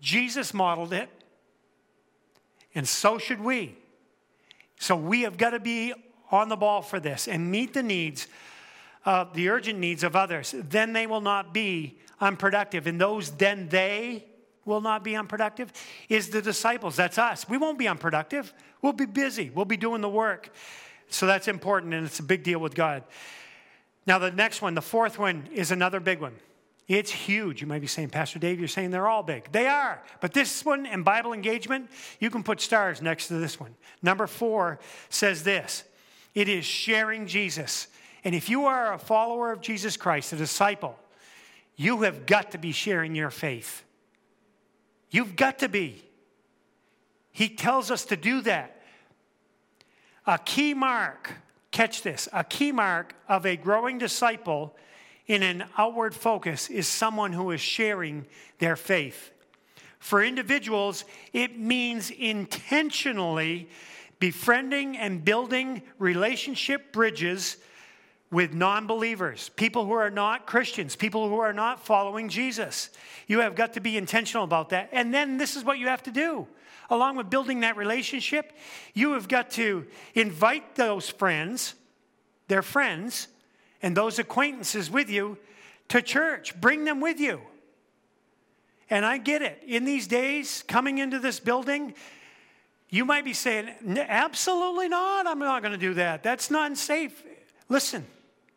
Jesus 0.00 0.52
modeled 0.52 0.92
it, 0.92 1.08
and 2.78 2.86
so 2.86 3.18
should 3.18 3.40
we. 3.40 3.76
So 4.78 4.94
we 4.94 5.22
have 5.22 5.36
got 5.36 5.50
to 5.50 5.58
be 5.58 5.92
on 6.30 6.48
the 6.48 6.54
ball 6.54 6.80
for 6.80 7.00
this 7.00 7.26
and 7.26 7.50
meet 7.50 7.74
the 7.74 7.82
needs, 7.82 8.28
uh, 9.04 9.24
the 9.34 9.48
urgent 9.48 9.80
needs 9.80 10.04
of 10.04 10.14
others. 10.14 10.54
Then 10.56 10.92
they 10.92 11.08
will 11.08 11.20
not 11.20 11.52
be 11.52 11.98
unproductive. 12.20 12.86
And 12.86 13.00
those 13.00 13.32
then 13.32 13.68
they 13.68 14.26
will 14.64 14.80
not 14.80 15.02
be 15.02 15.16
unproductive 15.16 15.72
is 16.08 16.30
the 16.30 16.40
disciples. 16.40 16.94
That's 16.94 17.18
us. 17.18 17.48
We 17.48 17.58
won't 17.58 17.80
be 17.80 17.88
unproductive. 17.88 18.54
We'll 18.80 18.92
be 18.92 19.06
busy. 19.06 19.50
We'll 19.50 19.64
be 19.64 19.76
doing 19.76 20.00
the 20.00 20.08
work. 20.08 20.54
So 21.10 21.26
that's 21.26 21.48
important, 21.48 21.94
and 21.94 22.06
it's 22.06 22.20
a 22.20 22.22
big 22.22 22.44
deal 22.44 22.60
with 22.60 22.76
God. 22.76 23.02
Now, 24.06 24.20
the 24.20 24.30
next 24.30 24.62
one, 24.62 24.74
the 24.74 24.82
fourth 24.82 25.18
one, 25.18 25.48
is 25.52 25.72
another 25.72 25.98
big 25.98 26.20
one. 26.20 26.36
It's 26.88 27.10
huge. 27.10 27.60
You 27.60 27.66
might 27.66 27.82
be 27.82 27.86
saying, 27.86 28.08
Pastor 28.08 28.38
Dave, 28.38 28.58
you're 28.58 28.66
saying 28.66 28.90
they're 28.90 29.06
all 29.06 29.22
big. 29.22 29.52
They 29.52 29.66
are. 29.66 30.02
But 30.22 30.32
this 30.32 30.64
one 30.64 30.86
and 30.86 31.04
Bible 31.04 31.34
engagement, 31.34 31.90
you 32.18 32.30
can 32.30 32.42
put 32.42 32.62
stars 32.62 33.02
next 33.02 33.28
to 33.28 33.34
this 33.34 33.60
one. 33.60 33.74
Number 34.02 34.26
four 34.26 34.78
says 35.10 35.44
this 35.44 35.84
it 36.34 36.48
is 36.48 36.64
sharing 36.64 37.26
Jesus. 37.26 37.88
And 38.24 38.34
if 38.34 38.48
you 38.48 38.66
are 38.66 38.94
a 38.94 38.98
follower 38.98 39.52
of 39.52 39.60
Jesus 39.60 39.96
Christ, 39.96 40.32
a 40.32 40.36
disciple, 40.36 40.98
you 41.76 42.02
have 42.02 42.26
got 42.26 42.52
to 42.52 42.58
be 42.58 42.72
sharing 42.72 43.14
your 43.14 43.30
faith. 43.30 43.84
You've 45.10 45.36
got 45.36 45.60
to 45.60 45.68
be. 45.68 46.02
He 47.32 47.48
tells 47.48 47.90
us 47.90 48.06
to 48.06 48.16
do 48.16 48.40
that. 48.42 48.82
A 50.26 50.38
key 50.38 50.74
mark, 50.74 51.32
catch 51.70 52.02
this, 52.02 52.28
a 52.32 52.44
key 52.44 52.72
mark 52.72 53.14
of 53.28 53.46
a 53.46 53.56
growing 53.56 53.98
disciple 53.98 54.76
in 55.28 55.42
an 55.42 55.64
outward 55.76 56.14
focus 56.14 56.68
is 56.68 56.88
someone 56.88 57.32
who 57.32 57.50
is 57.52 57.60
sharing 57.60 58.26
their 58.58 58.76
faith. 58.76 59.30
For 60.00 60.22
individuals, 60.22 61.04
it 61.32 61.58
means 61.58 62.10
intentionally 62.10 63.68
befriending 64.18 64.96
and 64.96 65.24
building 65.24 65.82
relationship 65.98 66.92
bridges 66.92 67.58
with 68.30 68.52
non 68.52 68.86
believers, 68.86 69.50
people 69.56 69.86
who 69.86 69.92
are 69.92 70.10
not 70.10 70.46
Christians, 70.46 70.96
people 70.96 71.28
who 71.28 71.38
are 71.38 71.52
not 71.52 71.84
following 71.84 72.28
Jesus. 72.28 72.90
You 73.26 73.40
have 73.40 73.54
got 73.54 73.74
to 73.74 73.80
be 73.80 73.96
intentional 73.96 74.44
about 74.44 74.70
that. 74.70 74.90
And 74.92 75.14
then 75.14 75.38
this 75.38 75.56
is 75.56 75.64
what 75.64 75.78
you 75.78 75.86
have 75.86 76.02
to 76.02 76.10
do 76.10 76.46
along 76.90 77.16
with 77.16 77.30
building 77.30 77.60
that 77.60 77.76
relationship, 77.76 78.52
you 78.94 79.12
have 79.12 79.28
got 79.28 79.50
to 79.50 79.86
invite 80.14 80.74
those 80.74 81.08
friends, 81.08 81.74
their 82.48 82.62
friends, 82.62 83.28
and 83.82 83.96
those 83.96 84.18
acquaintances 84.18 84.90
with 84.90 85.10
you 85.10 85.38
to 85.88 86.02
church. 86.02 86.60
Bring 86.60 86.84
them 86.84 87.00
with 87.00 87.20
you. 87.20 87.40
And 88.90 89.04
I 89.04 89.18
get 89.18 89.42
it. 89.42 89.62
In 89.66 89.84
these 89.84 90.06
days, 90.06 90.64
coming 90.66 90.98
into 90.98 91.18
this 91.18 91.40
building, 91.40 91.94
you 92.88 93.04
might 93.04 93.24
be 93.24 93.34
saying, 93.34 93.68
absolutely 93.96 94.88
not. 94.88 95.26
I'm 95.26 95.38
not 95.38 95.62
going 95.62 95.72
to 95.72 95.78
do 95.78 95.94
that. 95.94 96.22
That's 96.22 96.50
not 96.50 96.76
safe. 96.76 97.22
Listen, 97.68 98.06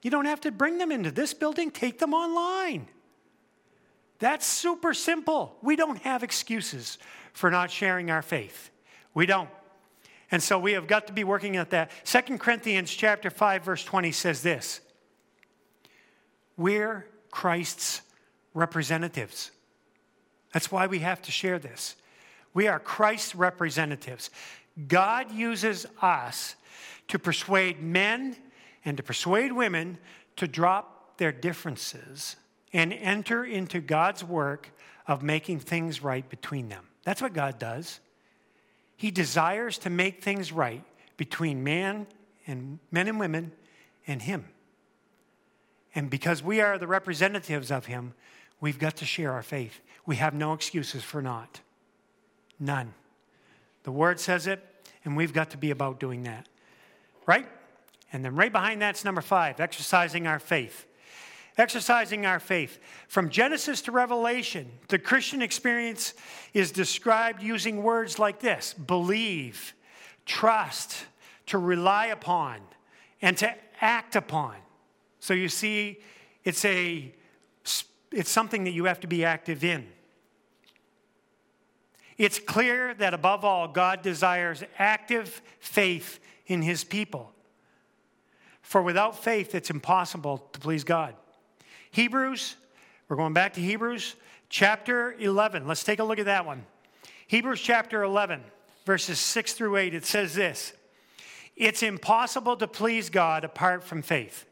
you 0.01 0.09
don't 0.09 0.25
have 0.25 0.41
to 0.41 0.51
bring 0.51 0.77
them 0.77 0.91
into 0.91 1.11
this 1.11 1.33
building, 1.33 1.69
take 1.69 1.99
them 1.99 2.13
online. 2.13 2.87
That's 4.19 4.45
super 4.45 4.93
simple. 4.93 5.57
We 5.61 5.75
don't 5.75 5.97
have 5.99 6.23
excuses 6.23 6.97
for 7.33 7.49
not 7.51 7.71
sharing 7.71 8.09
our 8.09 8.21
faith. 8.21 8.69
We 9.13 9.25
don't. 9.25 9.49
And 10.29 10.41
so 10.41 10.57
we 10.57 10.73
have 10.73 10.87
got 10.87 11.07
to 11.07 11.13
be 11.13 11.23
working 11.23 11.57
at 11.57 11.71
that. 11.71 11.91
Second 12.03 12.39
Corinthians 12.39 12.91
chapter 12.91 13.29
5 13.29 13.63
verse 13.63 13.83
20 13.83 14.11
says 14.11 14.41
this. 14.41 14.79
We're 16.57 17.07
Christ's 17.29 18.01
representatives. 18.53 19.51
That's 20.53 20.71
why 20.71 20.87
we 20.87 20.99
have 20.99 21.21
to 21.23 21.31
share 21.31 21.59
this. 21.59 21.95
We 22.53 22.67
are 22.67 22.79
Christ's 22.79 23.35
representatives. 23.35 24.29
God 24.87 25.31
uses 25.31 25.85
us 26.01 26.55
to 27.07 27.19
persuade 27.19 27.81
men 27.81 28.35
and 28.83 28.97
to 28.97 29.03
persuade 29.03 29.51
women 29.51 29.97
to 30.37 30.47
drop 30.47 31.17
their 31.17 31.31
differences 31.31 32.35
and 32.73 32.93
enter 32.93 33.43
into 33.43 33.79
God's 33.79 34.23
work 34.23 34.71
of 35.07 35.23
making 35.23 35.59
things 35.59 36.01
right 36.01 36.27
between 36.29 36.69
them. 36.69 36.85
That's 37.03 37.21
what 37.21 37.33
God 37.33 37.59
does. 37.59 37.99
He 38.95 39.11
desires 39.11 39.77
to 39.79 39.89
make 39.89 40.23
things 40.23 40.51
right 40.51 40.83
between 41.17 41.63
man 41.63 42.07
and 42.47 42.79
men 42.91 43.07
and 43.07 43.19
women 43.19 43.51
and 44.07 44.21
him. 44.21 44.45
And 45.93 46.09
because 46.09 46.41
we 46.41 46.61
are 46.61 46.77
the 46.77 46.87
representatives 46.87 47.71
of 47.71 47.85
him, 47.87 48.13
we've 48.59 48.79
got 48.79 48.95
to 48.97 49.05
share 49.05 49.31
our 49.33 49.43
faith. 49.43 49.81
We 50.05 50.15
have 50.17 50.33
no 50.33 50.53
excuses 50.53 51.03
for 51.03 51.21
not. 51.21 51.61
None. 52.59 52.93
The 53.83 53.91
word 53.91 54.19
says 54.19 54.47
it, 54.47 54.63
and 55.03 55.17
we've 55.17 55.33
got 55.33 55.49
to 55.51 55.57
be 55.57 55.71
about 55.71 55.99
doing 55.99 56.23
that. 56.23 56.47
Right? 57.25 57.47
And 58.13 58.23
then 58.23 58.35
right 58.35 58.51
behind 58.51 58.81
that's 58.81 59.03
number 59.05 59.21
five 59.21 59.59
exercising 59.59 60.27
our 60.27 60.39
faith 60.39 60.85
exercising 61.57 62.25
our 62.25 62.39
faith. 62.39 62.79
From 63.07 63.29
Genesis 63.29 63.81
to 63.83 63.91
Revelation, 63.91 64.69
the 64.87 64.99
Christian 64.99 65.41
experience 65.41 66.13
is 66.53 66.71
described 66.71 67.41
using 67.41 67.83
words 67.83 68.19
like 68.19 68.39
this 68.39 68.73
believe, 68.73 69.73
trust, 70.25 71.05
to 71.47 71.57
rely 71.57 72.07
upon, 72.07 72.61
and 73.21 73.37
to 73.37 73.53
act 73.79 74.15
upon. 74.15 74.55
So 75.21 75.35
you 75.35 75.49
see, 75.49 75.99
it's, 76.43 76.65
a, 76.65 77.13
it's 78.11 78.29
something 78.29 78.63
that 78.65 78.71
you 78.71 78.85
have 78.85 78.99
to 79.01 79.07
be 79.07 79.23
active 79.23 79.63
in. 79.63 79.87
It's 82.17 82.39
clear 82.39 82.95
that 82.95 83.13
above 83.13 83.45
all, 83.45 83.67
God 83.67 84.01
desires 84.01 84.63
active 84.79 85.41
faith 85.59 86.19
in 86.47 86.63
his 86.63 86.83
people. 86.83 87.31
For 88.63 88.81
without 88.81 89.23
faith, 89.23 89.53
it's 89.53 89.69
impossible 89.69 90.39
to 90.53 90.59
please 90.59 90.83
God. 90.83 91.13
Hebrews, 91.91 92.55
we're 93.07 93.15
going 93.15 93.33
back 93.33 93.53
to 93.53 93.61
Hebrews 93.61 94.15
chapter 94.49 95.13
11. 95.13 95.67
Let's 95.67 95.83
take 95.83 95.99
a 95.99 96.03
look 96.03 96.19
at 96.19 96.25
that 96.25 96.47
one. 96.47 96.65
Hebrews 97.27 97.61
chapter 97.61 98.01
11, 98.01 98.41
verses 98.85 99.19
6 99.19 99.53
through 99.53 99.77
8, 99.77 99.93
it 99.93 100.05
says 100.05 100.33
this 100.33 100.73
It's 101.55 101.83
impossible 101.83 102.57
to 102.57 102.67
please 102.67 103.11
God 103.11 103.43
apart 103.43 103.83
from 103.83 104.01
faith. 104.01 104.45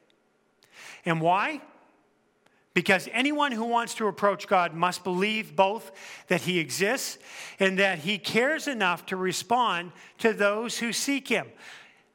And 1.05 1.21
why? 1.21 1.61
Because 2.73 3.09
anyone 3.11 3.51
who 3.51 3.65
wants 3.65 3.95
to 3.95 4.07
approach 4.07 4.47
God 4.47 4.73
must 4.73 5.03
believe 5.03 5.55
both 5.55 5.91
that 6.27 6.41
He 6.41 6.59
exists 6.59 7.17
and 7.59 7.79
that 7.79 7.99
He 7.99 8.17
cares 8.17 8.67
enough 8.67 9.05
to 9.07 9.15
respond 9.15 9.91
to 10.19 10.33
those 10.33 10.77
who 10.77 10.93
seek 10.93 11.27
Him. 11.27 11.47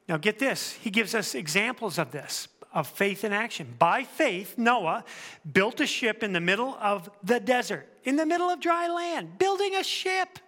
Now, 0.08 0.16
get 0.16 0.38
this, 0.38 0.72
He 0.72 0.90
gives 0.90 1.14
us 1.14 1.34
examples 1.34 1.98
of 1.98 2.10
this 2.12 2.48
of 2.74 2.88
faith 2.88 3.22
in 3.22 3.32
action. 3.32 3.72
By 3.78 4.02
faith, 4.02 4.58
Noah 4.58 5.04
built 5.50 5.80
a 5.80 5.86
ship 5.86 6.24
in 6.24 6.32
the 6.32 6.40
middle 6.40 6.76
of 6.80 7.08
the 7.22 7.38
desert, 7.38 7.88
in 8.02 8.16
the 8.16 8.26
middle 8.26 8.50
of 8.50 8.60
dry 8.60 8.88
land, 8.88 9.38
building 9.38 9.76
a 9.76 9.84
ship. 9.84 10.40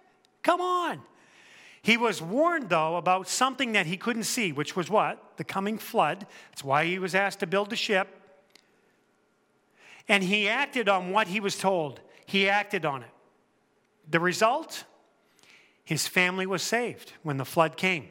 Come 0.43 0.59
on. 0.59 1.01
He 1.87 1.95
was 1.95 2.21
warned, 2.21 2.67
though, 2.67 2.97
about 2.97 3.29
something 3.29 3.71
that 3.71 3.85
he 3.85 3.95
couldn't 3.95 4.23
see, 4.23 4.51
which 4.51 4.75
was 4.75 4.89
what? 4.89 5.37
The 5.37 5.45
coming 5.45 5.77
flood. 5.77 6.27
That's 6.49 6.61
why 6.61 6.83
he 6.83 6.99
was 6.99 7.15
asked 7.15 7.39
to 7.39 7.47
build 7.47 7.69
the 7.69 7.77
ship. 7.77 8.09
And 10.09 10.21
he 10.21 10.49
acted 10.49 10.89
on 10.89 11.11
what 11.11 11.27
he 11.27 11.39
was 11.39 11.57
told. 11.57 12.01
He 12.25 12.49
acted 12.49 12.83
on 12.83 13.03
it. 13.03 13.09
The 14.11 14.19
result? 14.19 14.83
His 15.85 16.09
family 16.09 16.45
was 16.45 16.61
saved 16.61 17.13
when 17.23 17.37
the 17.37 17.45
flood 17.45 17.77
came. 17.77 18.09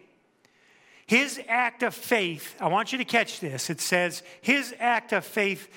His 1.07 1.39
act 1.47 1.83
of 1.83 1.95
faith, 1.95 2.57
I 2.59 2.69
want 2.69 2.93
you 2.93 2.99
to 2.99 3.05
catch 3.05 3.41
this. 3.41 3.69
It 3.69 3.83
says, 3.83 4.23
his 4.41 4.75
act 4.79 5.13
of 5.13 5.23
faith 5.23 5.69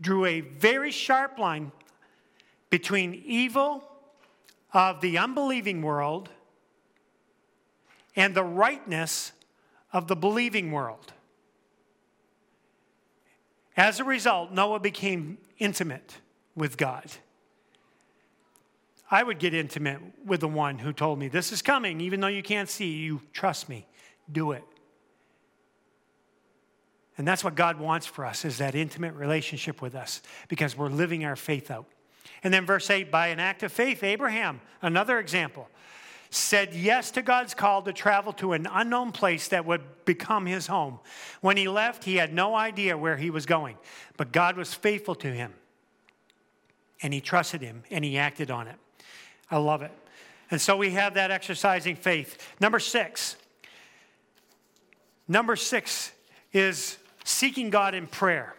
drew 0.00 0.24
a 0.24 0.40
very 0.40 0.90
sharp 0.90 1.38
line 1.38 1.70
between 2.68 3.14
evil 3.24 3.84
of 4.72 5.00
the 5.00 5.18
unbelieving 5.18 5.82
world 5.82 6.30
and 8.16 8.34
the 8.34 8.44
rightness 8.44 9.32
of 9.92 10.08
the 10.08 10.16
believing 10.16 10.70
world. 10.72 11.12
As 13.76 14.00
a 14.00 14.04
result, 14.04 14.52
Noah 14.52 14.80
became 14.80 15.38
intimate 15.58 16.18
with 16.54 16.76
God. 16.76 17.06
I 19.10 19.22
would 19.22 19.38
get 19.38 19.54
intimate 19.54 20.00
with 20.24 20.40
the 20.40 20.48
one 20.48 20.78
who 20.78 20.92
told 20.92 21.18
me, 21.18 21.28
This 21.28 21.52
is 21.52 21.62
coming, 21.62 22.00
even 22.00 22.20
though 22.20 22.28
you 22.28 22.42
can't 22.42 22.68
see, 22.68 22.92
you 22.92 23.20
trust 23.32 23.68
me, 23.68 23.86
do 24.30 24.52
it. 24.52 24.64
And 27.16 27.26
that's 27.26 27.44
what 27.44 27.54
God 27.54 27.78
wants 27.78 28.06
for 28.06 28.24
us 28.24 28.44
is 28.44 28.58
that 28.58 28.74
intimate 28.74 29.14
relationship 29.14 29.80
with 29.80 29.94
us 29.94 30.20
because 30.48 30.76
we're 30.76 30.88
living 30.88 31.24
our 31.24 31.36
faith 31.36 31.70
out. 31.70 31.86
And 32.42 32.52
then 32.52 32.66
verse 32.66 32.90
8, 32.90 33.10
by 33.10 33.28
an 33.28 33.38
act 33.38 33.62
of 33.62 33.72
faith, 33.72 34.02
Abraham, 34.02 34.60
another 34.82 35.18
example, 35.18 35.68
said 36.34 36.74
yes 36.74 37.10
to 37.12 37.22
God's 37.22 37.54
call 37.54 37.82
to 37.82 37.92
travel 37.92 38.32
to 38.34 38.52
an 38.52 38.66
unknown 38.70 39.12
place 39.12 39.48
that 39.48 39.64
would 39.64 39.82
become 40.04 40.46
his 40.46 40.66
home. 40.66 40.98
When 41.40 41.56
he 41.56 41.68
left, 41.68 42.04
he 42.04 42.16
had 42.16 42.34
no 42.34 42.54
idea 42.54 42.98
where 42.98 43.16
he 43.16 43.30
was 43.30 43.46
going, 43.46 43.76
but 44.16 44.32
God 44.32 44.56
was 44.56 44.74
faithful 44.74 45.14
to 45.16 45.32
him. 45.32 45.54
And 47.02 47.12
he 47.12 47.20
trusted 47.20 47.60
him 47.60 47.84
and 47.90 48.04
he 48.04 48.18
acted 48.18 48.50
on 48.50 48.66
it. 48.66 48.76
I 49.50 49.58
love 49.58 49.82
it. 49.82 49.92
And 50.50 50.60
so 50.60 50.76
we 50.76 50.90
have 50.90 51.14
that 51.14 51.30
exercising 51.30 51.96
faith. 51.96 52.38
Number 52.60 52.78
six. 52.78 53.36
Number 55.28 55.56
six 55.56 56.12
is 56.52 56.98
seeking 57.24 57.70
God 57.70 57.94
in 57.94 58.06
prayer. 58.06 58.54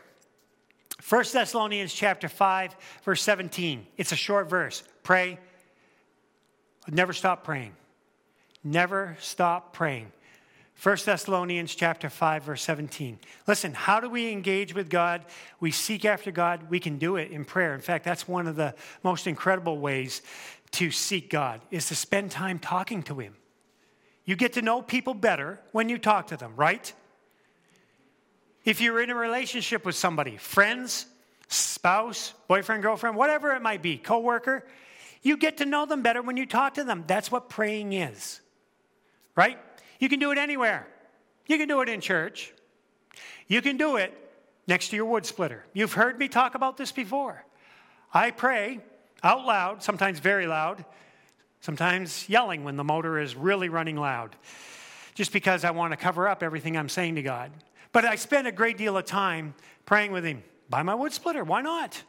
1 1.08 1.26
Thessalonians 1.34 1.94
chapter 1.94 2.28
5 2.28 2.76
verse 3.04 3.22
17. 3.22 3.86
It's 3.98 4.12
a 4.12 4.16
short 4.16 4.50
verse. 4.50 4.84
Pray 5.04 5.40
never 6.90 7.14
stop 7.14 7.44
praying. 7.44 7.74
Never 8.64 9.18
stop 9.20 9.74
praying. 9.74 10.12
1 10.82 10.98
Thessalonians 11.06 11.74
chapter 11.74 12.10
5 12.10 12.44
verse 12.44 12.62
17. 12.64 13.20
Listen, 13.48 13.74
how 13.74 14.00
do 14.00 14.10
we 14.10 14.32
engage 14.32 14.76
with 14.76 14.90
God? 14.90 15.24
We 15.60 15.72
seek 15.72 16.04
after 16.04 16.32
God. 16.32 16.70
We 16.70 16.80
can 16.80 16.98
do 16.98 17.16
it 17.16 17.32
in 17.32 17.46
prayer. 17.46 17.74
In 17.74 17.82
fact, 17.82 18.04
that's 18.04 18.28
one 18.28 18.46
of 18.46 18.56
the 18.56 18.76
most 19.04 19.26
incredible 19.26 19.78
ways 19.78 20.22
to 20.72 20.92
seek 20.92 21.30
God 21.30 21.62
is 21.72 21.88
to 21.88 21.96
spend 21.96 22.32
time 22.32 22.60
talking 22.60 23.04
to 23.04 23.20
him. 23.20 23.36
You 24.26 24.36
get 24.36 24.54
to 24.54 24.62
know 24.62 24.82
people 24.82 25.14
better 25.14 25.62
when 25.72 25.88
you 25.88 25.98
talk 25.98 26.28
to 26.28 26.38
them, 26.38 26.54
right? 26.56 26.92
If 28.66 28.82
you're 28.82 29.02
in 29.02 29.12
a 29.12 29.16
relationship 29.16 29.86
with 29.86 29.96
somebody, 29.96 30.38
friends, 30.38 31.06
spouse, 31.48 32.34
boyfriend, 32.48 32.82
girlfriend, 32.82 33.16
whatever 33.16 33.54
it 33.54 33.62
might 33.62 33.84
be, 33.84 33.98
coworker, 33.98 34.66
you 35.26 35.38
get 35.38 35.58
to 35.58 35.66
know 35.66 35.88
them 35.88 36.04
better 36.04 36.22
when 36.22 36.38
you 36.38 36.46
talk 36.46 36.76
to 36.76 36.84
them. 36.84 37.04
That's 37.08 37.32
what 37.32 37.50
praying 37.50 37.94
is. 37.94 38.42
Right? 39.36 39.58
You 40.00 40.08
can 40.08 40.20
do 40.20 40.32
it 40.32 40.38
anywhere. 40.38 40.88
You 41.48 41.58
can 41.58 41.68
do 41.68 41.82
it 41.82 41.90
in 41.90 42.00
church. 42.00 42.54
You 43.48 43.64
can 43.64 43.76
do 43.76 43.96
it 43.96 44.14
next 44.68 44.90
to 44.90 44.96
your 44.96 45.06
wood 45.06 45.26
splitter. 45.26 45.66
You've 45.74 45.94
heard 45.94 46.20
me 46.20 46.28
talk 46.28 46.54
about 46.54 46.78
this 46.78 46.92
before. 46.92 47.44
I 48.14 48.30
pray 48.30 48.82
out 49.24 49.46
loud, 49.46 49.82
sometimes 49.82 50.20
very 50.20 50.46
loud, 50.46 50.86
sometimes 51.60 52.30
yelling 52.30 52.64
when 52.64 52.78
the 52.78 52.84
motor 52.84 53.18
is 53.18 53.36
really 53.36 53.68
running 53.68 53.98
loud, 53.98 54.36
just 55.16 55.34
because 55.34 55.64
I 55.64 55.72
want 55.72 55.92
to 55.92 55.98
cover 55.98 56.28
up 56.28 56.44
everything 56.44 56.78
I'm 56.78 56.88
saying 56.88 57.16
to 57.16 57.24
God. 57.24 57.50
But 57.92 58.06
I 58.06 58.16
spend 58.16 58.46
a 58.46 58.52
great 58.52 58.78
deal 58.78 58.96
of 58.96 59.06
time 59.06 59.56
praying 59.88 60.12
with 60.12 60.24
Him 60.24 60.44
by 60.70 60.84
my 60.84 60.94
wood 60.94 61.14
splitter. 61.14 61.44
Why 61.44 61.62
not? 61.62 62.04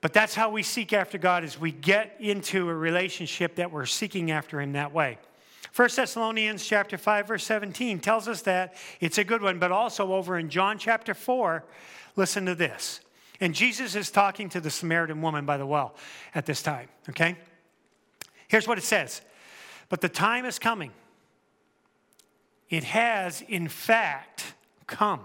But 0.00 0.12
that's 0.14 0.34
how 0.34 0.50
we 0.50 0.62
seek 0.62 0.92
after 0.92 1.18
God 1.18 1.44
is 1.44 1.60
we 1.60 1.72
get 1.72 2.16
into 2.20 2.68
a 2.68 2.74
relationship 2.74 3.56
that 3.56 3.70
we're 3.70 3.86
seeking 3.86 4.30
after 4.30 4.60
him 4.60 4.72
that 4.72 4.92
way. 4.92 5.18
1 5.76 5.88
Thessalonians 5.94 6.66
chapter 6.66 6.98
5 6.98 7.28
verse 7.28 7.44
17 7.44 8.00
tells 8.00 8.26
us 8.26 8.42
that 8.42 8.74
it's 9.00 9.18
a 9.18 9.24
good 9.24 9.42
one, 9.42 9.58
but 9.58 9.70
also 9.70 10.14
over 10.14 10.38
in 10.38 10.48
John 10.48 10.78
chapter 10.78 11.14
4, 11.14 11.64
listen 12.16 12.46
to 12.46 12.54
this. 12.54 13.00
And 13.40 13.54
Jesus 13.54 13.94
is 13.94 14.10
talking 14.10 14.48
to 14.50 14.60
the 14.60 14.70
Samaritan 14.70 15.22
woman 15.22 15.46
by 15.46 15.56
the 15.56 15.66
well 15.66 15.94
at 16.34 16.46
this 16.46 16.62
time, 16.62 16.88
okay? 17.08 17.36
Here's 18.48 18.66
what 18.66 18.78
it 18.78 18.84
says. 18.84 19.20
But 19.88 20.00
the 20.00 20.08
time 20.08 20.44
is 20.44 20.58
coming 20.58 20.92
it 22.68 22.84
has, 22.84 23.42
in 23.48 23.66
fact, 23.66 24.54
come. 24.86 25.20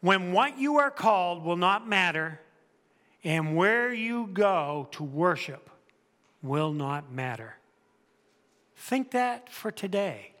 When 0.00 0.32
what 0.32 0.58
you 0.58 0.78
are 0.78 0.90
called 0.90 1.44
will 1.44 1.56
not 1.56 1.86
matter, 1.86 2.40
and 3.24 3.56
where 3.56 3.92
you 3.92 4.28
go 4.32 4.88
to 4.92 5.02
worship 5.02 5.70
will 6.42 6.72
not 6.72 7.12
matter. 7.12 7.56
Think 8.76 9.10
that 9.10 9.50
for 9.50 9.70
today. 9.70 10.32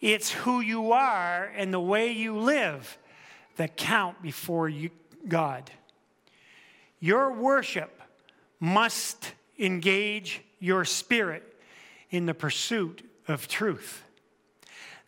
It's 0.00 0.30
who 0.30 0.60
you 0.60 0.92
are 0.92 1.50
and 1.56 1.72
the 1.72 1.80
way 1.80 2.10
you 2.12 2.36
live 2.36 2.98
that 3.56 3.76
count 3.76 4.20
before 4.20 4.68
you, 4.68 4.90
God. 5.26 5.70
Your 7.00 7.32
worship 7.32 8.02
must 8.60 9.32
engage 9.58 10.42
your 10.58 10.84
spirit 10.84 11.56
in 12.10 12.26
the 12.26 12.34
pursuit 12.34 13.08
of 13.28 13.48
truth. 13.48 14.02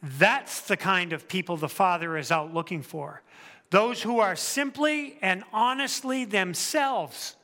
That's 0.02 0.62
the 0.62 0.76
kind 0.76 1.12
of 1.12 1.28
people 1.28 1.56
the 1.56 1.68
Father 1.68 2.16
is 2.16 2.30
out 2.30 2.54
looking 2.54 2.82
for. 2.82 3.22
Those 3.70 4.02
who 4.02 4.20
are 4.20 4.36
simply 4.36 5.18
and 5.20 5.44
honestly 5.52 6.24
themselves 6.24 7.36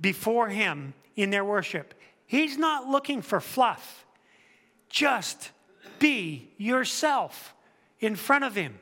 before 0.00 0.48
Him 0.48 0.94
in 1.16 1.30
their 1.30 1.44
worship. 1.44 1.94
He's 2.26 2.56
not 2.56 2.86
looking 2.86 3.22
for 3.22 3.40
fluff. 3.40 4.06
Just 4.88 5.50
be 5.98 6.50
yourself 6.56 7.54
in 8.00 8.16
front 8.16 8.44
of 8.44 8.54
Him. 8.54 8.78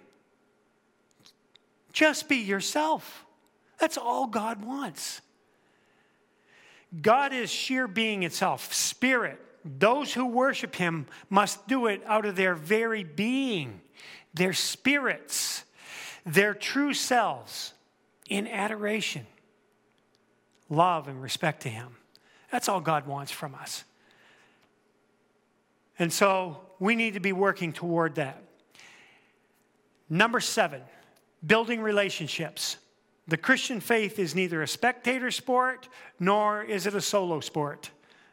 Just 1.92 2.28
be 2.28 2.36
yourself. 2.36 3.24
That's 3.78 3.98
all 3.98 4.26
God 4.26 4.64
wants. 4.64 5.20
God 7.02 7.32
is 7.32 7.50
sheer 7.50 7.86
being 7.86 8.22
itself, 8.22 8.72
spirit, 8.72 9.40
those 9.64 10.14
who 10.14 10.26
worship 10.26 10.74
him 10.74 11.06
must 11.28 11.66
do 11.68 11.86
it 11.86 12.02
out 12.06 12.24
of 12.24 12.36
their 12.36 12.54
very 12.54 13.04
being, 13.04 13.80
their 14.32 14.52
spirits, 14.52 15.64
their 16.28 16.52
true 16.52 16.92
selves 16.92 17.72
in 18.28 18.46
adoration, 18.46 19.26
love, 20.68 21.08
and 21.08 21.22
respect 21.22 21.62
to 21.62 21.70
him. 21.70 21.96
That's 22.52 22.68
all 22.68 22.80
God 22.80 23.06
wants 23.06 23.32
from 23.32 23.54
us. 23.54 23.84
And 25.98 26.12
so 26.12 26.60
we 26.78 26.94
need 26.94 27.14
to 27.14 27.20
be 27.20 27.32
working 27.32 27.72
toward 27.72 28.16
that. 28.16 28.42
Number 30.10 30.40
seven, 30.40 30.82
building 31.46 31.80
relationships. 31.80 32.76
The 33.26 33.36
Christian 33.36 33.80
faith 33.80 34.18
is 34.18 34.34
neither 34.34 34.62
a 34.62 34.68
spectator 34.68 35.30
sport 35.30 35.88
nor 36.20 36.62
is 36.62 36.86
it 36.86 36.94
a 36.94 37.00
solo 37.00 37.40
sport. 37.40 37.90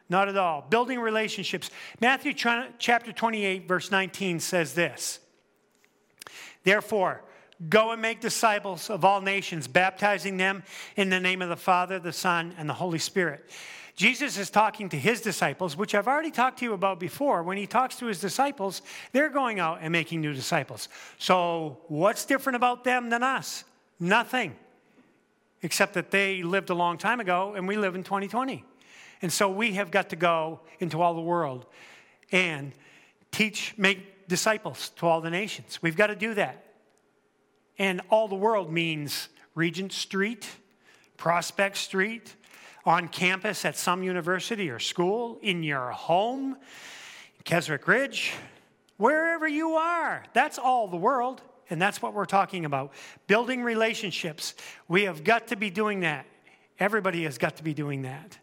Not 0.08 0.28
at 0.28 0.36
all. 0.36 0.64
Building 0.68 1.00
relationships. 1.00 1.70
Matthew 2.00 2.32
chapter 2.34 3.12
28, 3.12 3.66
verse 3.66 3.90
19 3.90 4.38
says 4.40 4.74
this 4.74 5.18
Therefore, 6.62 7.22
go 7.68 7.92
and 7.92 8.02
make 8.02 8.20
disciples 8.20 8.90
of 8.90 9.04
all 9.04 9.20
nations, 9.20 9.66
baptizing 9.68 10.36
them 10.36 10.62
in 10.96 11.08
the 11.08 11.20
name 11.20 11.42
of 11.42 11.48
the 11.48 11.56
Father, 11.56 11.98
the 11.98 12.12
Son, 12.12 12.54
and 12.58 12.68
the 12.68 12.74
Holy 12.74 12.98
Spirit. 12.98 13.48
Jesus 13.96 14.36
is 14.36 14.50
talking 14.50 14.90
to 14.90 14.96
his 14.98 15.22
disciples, 15.22 15.74
which 15.74 15.94
I've 15.94 16.06
already 16.06 16.30
talked 16.30 16.58
to 16.58 16.66
you 16.66 16.74
about 16.74 17.00
before. 17.00 17.42
When 17.42 17.56
he 17.56 17.66
talks 17.66 17.96
to 17.96 18.06
his 18.06 18.20
disciples, 18.20 18.82
they're 19.12 19.30
going 19.30 19.58
out 19.58 19.78
and 19.80 19.90
making 19.90 20.20
new 20.20 20.34
disciples. 20.34 20.90
So, 21.18 21.78
what's 21.88 22.26
different 22.26 22.56
about 22.56 22.84
them 22.84 23.08
than 23.08 23.22
us? 23.22 23.64
Nothing. 23.98 24.54
Except 25.62 25.94
that 25.94 26.10
they 26.10 26.42
lived 26.42 26.68
a 26.68 26.74
long 26.74 26.98
time 26.98 27.20
ago 27.20 27.54
and 27.56 27.66
we 27.66 27.76
live 27.76 27.94
in 27.94 28.04
2020. 28.04 28.64
And 29.22 29.32
so 29.32 29.48
we 29.48 29.72
have 29.72 29.90
got 29.90 30.10
to 30.10 30.16
go 30.16 30.60
into 30.78 31.00
all 31.00 31.14
the 31.14 31.22
world 31.22 31.64
and 32.30 32.72
teach, 33.32 33.72
make 33.78 34.28
disciples 34.28 34.90
to 34.96 35.06
all 35.06 35.22
the 35.22 35.30
nations. 35.30 35.80
We've 35.80 35.96
got 35.96 36.08
to 36.08 36.16
do 36.16 36.34
that. 36.34 36.65
And 37.78 38.00
all 38.10 38.28
the 38.28 38.34
world 38.34 38.72
means 38.72 39.28
Regent 39.54 39.92
Street, 39.92 40.48
Prospect 41.16 41.76
Street, 41.76 42.34
on 42.84 43.08
campus 43.08 43.64
at 43.64 43.76
some 43.76 44.02
university 44.02 44.70
or 44.70 44.78
school, 44.78 45.38
in 45.42 45.62
your 45.62 45.90
home, 45.90 46.56
Keswick 47.44 47.86
Ridge, 47.88 48.32
wherever 48.96 49.46
you 49.46 49.72
are. 49.72 50.24
That's 50.32 50.58
all 50.58 50.88
the 50.88 50.96
world. 50.96 51.42
And 51.68 51.82
that's 51.82 52.00
what 52.00 52.14
we're 52.14 52.26
talking 52.26 52.64
about. 52.64 52.92
Building 53.26 53.62
relationships. 53.62 54.54
We 54.86 55.02
have 55.02 55.24
got 55.24 55.48
to 55.48 55.56
be 55.56 55.68
doing 55.68 56.00
that. 56.00 56.26
Everybody 56.78 57.24
has 57.24 57.38
got 57.38 57.56
to 57.56 57.64
be 57.64 57.74
doing 57.74 58.02
that. 58.02 58.38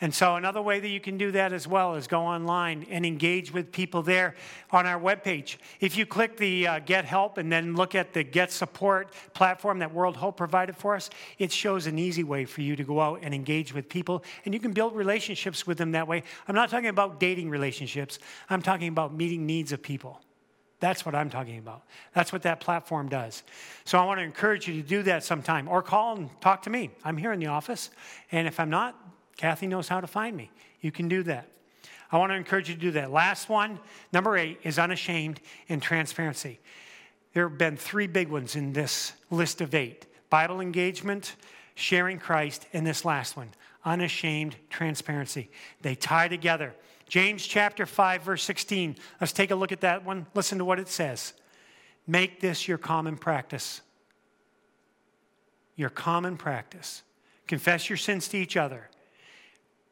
And 0.00 0.14
so, 0.14 0.36
another 0.36 0.60
way 0.60 0.78
that 0.78 0.88
you 0.88 1.00
can 1.00 1.16
do 1.16 1.30
that 1.32 1.52
as 1.52 1.66
well 1.66 1.94
is 1.94 2.06
go 2.06 2.22
online 2.22 2.86
and 2.90 3.06
engage 3.06 3.52
with 3.52 3.72
people 3.72 4.02
there 4.02 4.34
on 4.70 4.86
our 4.86 5.00
webpage. 5.00 5.56
If 5.80 5.96
you 5.96 6.04
click 6.04 6.36
the 6.36 6.66
uh, 6.66 6.78
Get 6.80 7.04
Help 7.04 7.38
and 7.38 7.50
then 7.50 7.74
look 7.74 7.94
at 7.94 8.12
the 8.12 8.22
Get 8.22 8.52
Support 8.52 9.14
platform 9.32 9.78
that 9.78 9.94
World 9.94 10.16
Hope 10.16 10.36
provided 10.36 10.76
for 10.76 10.94
us, 10.94 11.08
it 11.38 11.50
shows 11.50 11.86
an 11.86 11.98
easy 11.98 12.24
way 12.24 12.44
for 12.44 12.60
you 12.60 12.76
to 12.76 12.84
go 12.84 13.00
out 13.00 13.20
and 13.22 13.34
engage 13.34 13.72
with 13.72 13.88
people. 13.88 14.22
And 14.44 14.52
you 14.52 14.60
can 14.60 14.72
build 14.72 14.94
relationships 14.94 15.66
with 15.66 15.78
them 15.78 15.92
that 15.92 16.06
way. 16.06 16.22
I'm 16.46 16.54
not 16.54 16.68
talking 16.68 16.88
about 16.88 17.18
dating 17.18 17.48
relationships, 17.48 18.18
I'm 18.50 18.62
talking 18.62 18.88
about 18.88 19.14
meeting 19.14 19.46
needs 19.46 19.72
of 19.72 19.82
people. 19.82 20.20
That's 20.78 21.06
what 21.06 21.14
I'm 21.14 21.30
talking 21.30 21.58
about. 21.58 21.84
That's 22.12 22.32
what 22.32 22.42
that 22.42 22.60
platform 22.60 23.08
does. 23.08 23.42
So 23.84 23.98
I 23.98 24.04
want 24.04 24.18
to 24.18 24.24
encourage 24.24 24.68
you 24.68 24.82
to 24.82 24.86
do 24.86 25.02
that 25.04 25.24
sometime 25.24 25.68
or 25.68 25.80
call 25.82 26.16
and 26.16 26.40
talk 26.42 26.62
to 26.64 26.70
me. 26.70 26.90
I'm 27.02 27.16
here 27.16 27.32
in 27.32 27.40
the 27.40 27.46
office. 27.46 27.90
And 28.30 28.46
if 28.46 28.60
I'm 28.60 28.68
not, 28.68 28.94
Kathy 29.36 29.66
knows 29.66 29.88
how 29.88 30.00
to 30.00 30.06
find 30.06 30.36
me. 30.36 30.50
You 30.80 30.90
can 30.92 31.08
do 31.08 31.22
that. 31.24 31.48
I 32.10 32.18
want 32.18 32.30
to 32.30 32.36
encourage 32.36 32.68
you 32.68 32.74
to 32.74 32.80
do 32.80 32.90
that. 32.92 33.10
Last 33.10 33.48
one, 33.48 33.80
number 34.12 34.36
eight, 34.36 34.60
is 34.62 34.78
unashamed 34.78 35.40
and 35.68 35.82
transparency. 35.82 36.60
There 37.32 37.48
have 37.48 37.58
been 37.58 37.76
three 37.76 38.06
big 38.06 38.28
ones 38.28 38.56
in 38.56 38.72
this 38.72 39.12
list 39.30 39.60
of 39.60 39.74
eight 39.74 40.06
Bible 40.30 40.60
engagement, 40.60 41.36
sharing 41.74 42.18
Christ, 42.18 42.66
and 42.72 42.86
this 42.86 43.04
last 43.04 43.36
one 43.36 43.50
unashamed 43.84 44.56
transparency. 44.68 45.48
They 45.80 45.94
tie 45.94 46.28
together. 46.28 46.74
James 47.08 47.46
chapter 47.46 47.86
5, 47.86 48.22
verse 48.22 48.42
16. 48.42 48.96
Let's 49.20 49.32
take 49.32 49.52
a 49.52 49.54
look 49.54 49.70
at 49.70 49.82
that 49.82 50.04
one. 50.04 50.26
Listen 50.34 50.58
to 50.58 50.64
what 50.64 50.80
it 50.80 50.88
says. 50.88 51.32
Make 52.06 52.40
this 52.40 52.66
your 52.66 52.78
common 52.78 53.16
practice. 53.16 53.80
Your 55.76 55.90
common 55.90 56.36
practice. 56.36 57.02
Confess 57.46 57.88
your 57.88 57.96
sins 57.96 58.26
to 58.28 58.36
each 58.36 58.56
other. 58.56 58.90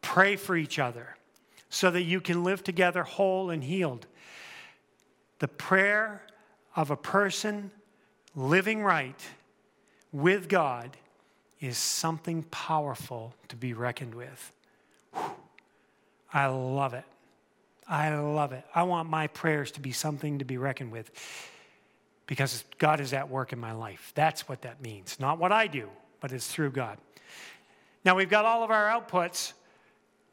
Pray 0.04 0.36
for 0.36 0.54
each 0.54 0.78
other 0.78 1.16
so 1.70 1.90
that 1.90 2.02
you 2.02 2.20
can 2.20 2.44
live 2.44 2.62
together 2.62 3.02
whole 3.02 3.48
and 3.48 3.64
healed. 3.64 4.06
The 5.38 5.48
prayer 5.48 6.22
of 6.76 6.90
a 6.90 6.96
person 6.96 7.70
living 8.36 8.82
right 8.82 9.18
with 10.12 10.48
God 10.48 10.96
is 11.58 11.78
something 11.78 12.42
powerful 12.50 13.34
to 13.48 13.56
be 13.56 13.72
reckoned 13.72 14.14
with. 14.14 14.52
Whew. 15.14 15.22
I 16.32 16.46
love 16.48 16.92
it. 16.92 17.04
I 17.88 18.14
love 18.14 18.52
it. 18.52 18.64
I 18.74 18.82
want 18.82 19.08
my 19.08 19.28
prayers 19.28 19.70
to 19.72 19.80
be 19.80 19.92
something 19.92 20.38
to 20.38 20.44
be 20.44 20.58
reckoned 20.58 20.92
with 20.92 21.10
because 22.26 22.62
God 22.78 23.00
is 23.00 23.14
at 23.14 23.30
work 23.30 23.54
in 23.54 23.58
my 23.58 23.72
life. 23.72 24.12
That's 24.14 24.48
what 24.48 24.60
that 24.62 24.82
means. 24.82 25.18
Not 25.18 25.38
what 25.38 25.50
I 25.50 25.66
do, 25.66 25.88
but 26.20 26.30
it's 26.30 26.46
through 26.46 26.72
God. 26.72 26.98
Now 28.04 28.14
we've 28.14 28.28
got 28.28 28.44
all 28.44 28.62
of 28.62 28.70
our 28.70 28.88
outputs. 28.88 29.54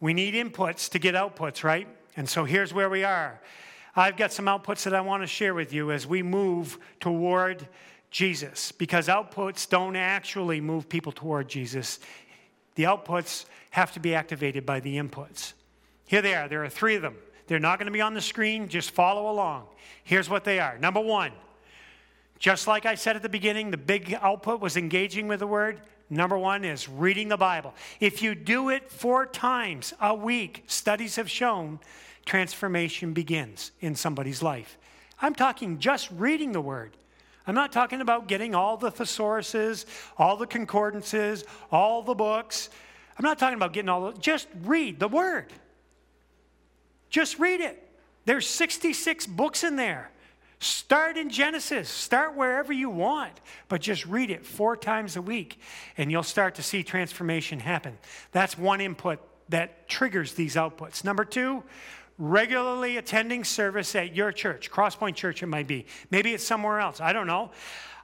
We 0.01 0.13
need 0.13 0.33
inputs 0.33 0.89
to 0.89 0.99
get 0.99 1.15
outputs, 1.15 1.63
right? 1.63 1.87
And 2.17 2.27
so 2.27 2.43
here's 2.43 2.73
where 2.73 2.89
we 2.89 3.05
are. 3.05 3.39
I've 3.95 4.17
got 4.17 4.33
some 4.33 4.45
outputs 4.45 4.83
that 4.83 4.93
I 4.93 5.01
want 5.01 5.23
to 5.23 5.27
share 5.27 5.53
with 5.53 5.71
you 5.71 5.91
as 5.91 6.07
we 6.07 6.23
move 6.23 6.77
toward 6.99 7.67
Jesus 8.09 8.71
because 8.71 9.07
outputs 9.07 9.69
don't 9.69 9.95
actually 9.95 10.59
move 10.59 10.89
people 10.89 11.11
toward 11.11 11.47
Jesus. 11.47 11.99
The 12.75 12.83
outputs 12.83 13.45
have 13.69 13.93
to 13.93 13.99
be 13.99 14.15
activated 14.15 14.65
by 14.65 14.79
the 14.79 14.97
inputs. 14.97 15.53
Here 16.07 16.21
they 16.21 16.35
are. 16.35 16.47
There 16.47 16.63
are 16.63 16.69
three 16.69 16.95
of 16.95 17.01
them. 17.01 17.15
They're 17.47 17.59
not 17.59 17.79
going 17.79 17.85
to 17.85 17.91
be 17.91 18.01
on 18.01 18.13
the 18.13 18.21
screen. 18.21 18.69
Just 18.69 18.91
follow 18.91 19.29
along. 19.29 19.67
Here's 20.03 20.29
what 20.29 20.43
they 20.43 20.59
are. 20.59 20.77
Number 20.77 20.99
one, 20.99 21.31
just 22.39 22.65
like 22.65 22.85
I 22.85 22.95
said 22.95 23.15
at 23.15 23.21
the 23.21 23.29
beginning, 23.29 23.71
the 23.71 23.77
big 23.77 24.17
output 24.21 24.61
was 24.61 24.77
engaging 24.77 25.27
with 25.27 25.39
the 25.39 25.47
word. 25.47 25.81
Number 26.11 26.37
one 26.37 26.65
is 26.65 26.89
reading 26.89 27.29
the 27.29 27.37
Bible. 27.37 27.73
If 28.01 28.21
you 28.21 28.35
do 28.35 28.67
it 28.67 28.91
four 28.91 29.25
times 29.25 29.93
a 30.01 30.13
week, 30.13 30.65
studies 30.67 31.15
have 31.15 31.31
shown 31.31 31.79
transformation 32.25 33.13
begins 33.13 33.71
in 33.79 33.95
somebody's 33.95 34.43
life. 34.43 34.77
I'm 35.21 35.33
talking 35.33 35.79
just 35.79 36.11
reading 36.11 36.51
the 36.51 36.59
word. 36.59 36.97
I'm 37.47 37.55
not 37.55 37.71
talking 37.71 38.01
about 38.01 38.27
getting 38.27 38.53
all 38.53 38.75
the 38.75 38.91
thesauruses, 38.91 39.85
all 40.17 40.35
the 40.35 40.45
concordances, 40.45 41.45
all 41.71 42.03
the 42.03 42.13
books. 42.13 42.69
I'm 43.17 43.23
not 43.23 43.39
talking 43.39 43.55
about 43.55 43.71
getting 43.71 43.87
all 43.87 44.11
the, 44.11 44.19
just 44.19 44.49
read 44.65 44.99
the 44.99 45.07
word. 45.07 45.45
Just 47.09 47.39
read 47.39 47.61
it. 47.61 47.87
There's 48.25 48.47
66 48.47 49.27
books 49.27 49.63
in 49.63 49.77
there. 49.77 50.11
Start 50.61 51.17
in 51.17 51.31
Genesis. 51.31 51.89
Start 51.89 52.35
wherever 52.35 52.71
you 52.71 52.87
want, 52.87 53.41
but 53.67 53.81
just 53.81 54.05
read 54.05 54.29
it 54.29 54.45
four 54.45 54.77
times 54.77 55.15
a 55.15 55.21
week, 55.21 55.59
and 55.97 56.11
you'll 56.11 56.21
start 56.21 56.53
to 56.55 56.63
see 56.63 56.83
transformation 56.83 57.59
happen. 57.59 57.97
That's 58.31 58.55
one 58.59 58.79
input 58.79 59.19
that 59.49 59.89
triggers 59.89 60.35
these 60.35 60.55
outputs. 60.55 61.03
Number 61.03 61.25
two, 61.25 61.63
regularly 62.19 62.97
attending 62.97 63.43
service 63.43 63.95
at 63.95 64.15
your 64.15 64.31
church, 64.31 64.69
Crosspoint 64.69 65.15
Church, 65.15 65.41
it 65.41 65.47
might 65.47 65.65
be. 65.65 65.87
Maybe 66.11 66.31
it's 66.31 66.43
somewhere 66.43 66.79
else. 66.79 67.01
I 67.01 67.11
don't 67.11 67.25
know. 67.25 67.49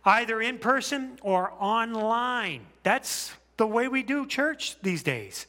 Either 0.04 0.42
in 0.42 0.58
person 0.58 1.20
or 1.22 1.54
online. 1.60 2.66
That's 2.82 3.34
the 3.58 3.68
way 3.68 3.88
we 3.88 4.02
do 4.02 4.26
church 4.26 4.82
these 4.82 5.04
days. 5.04 5.46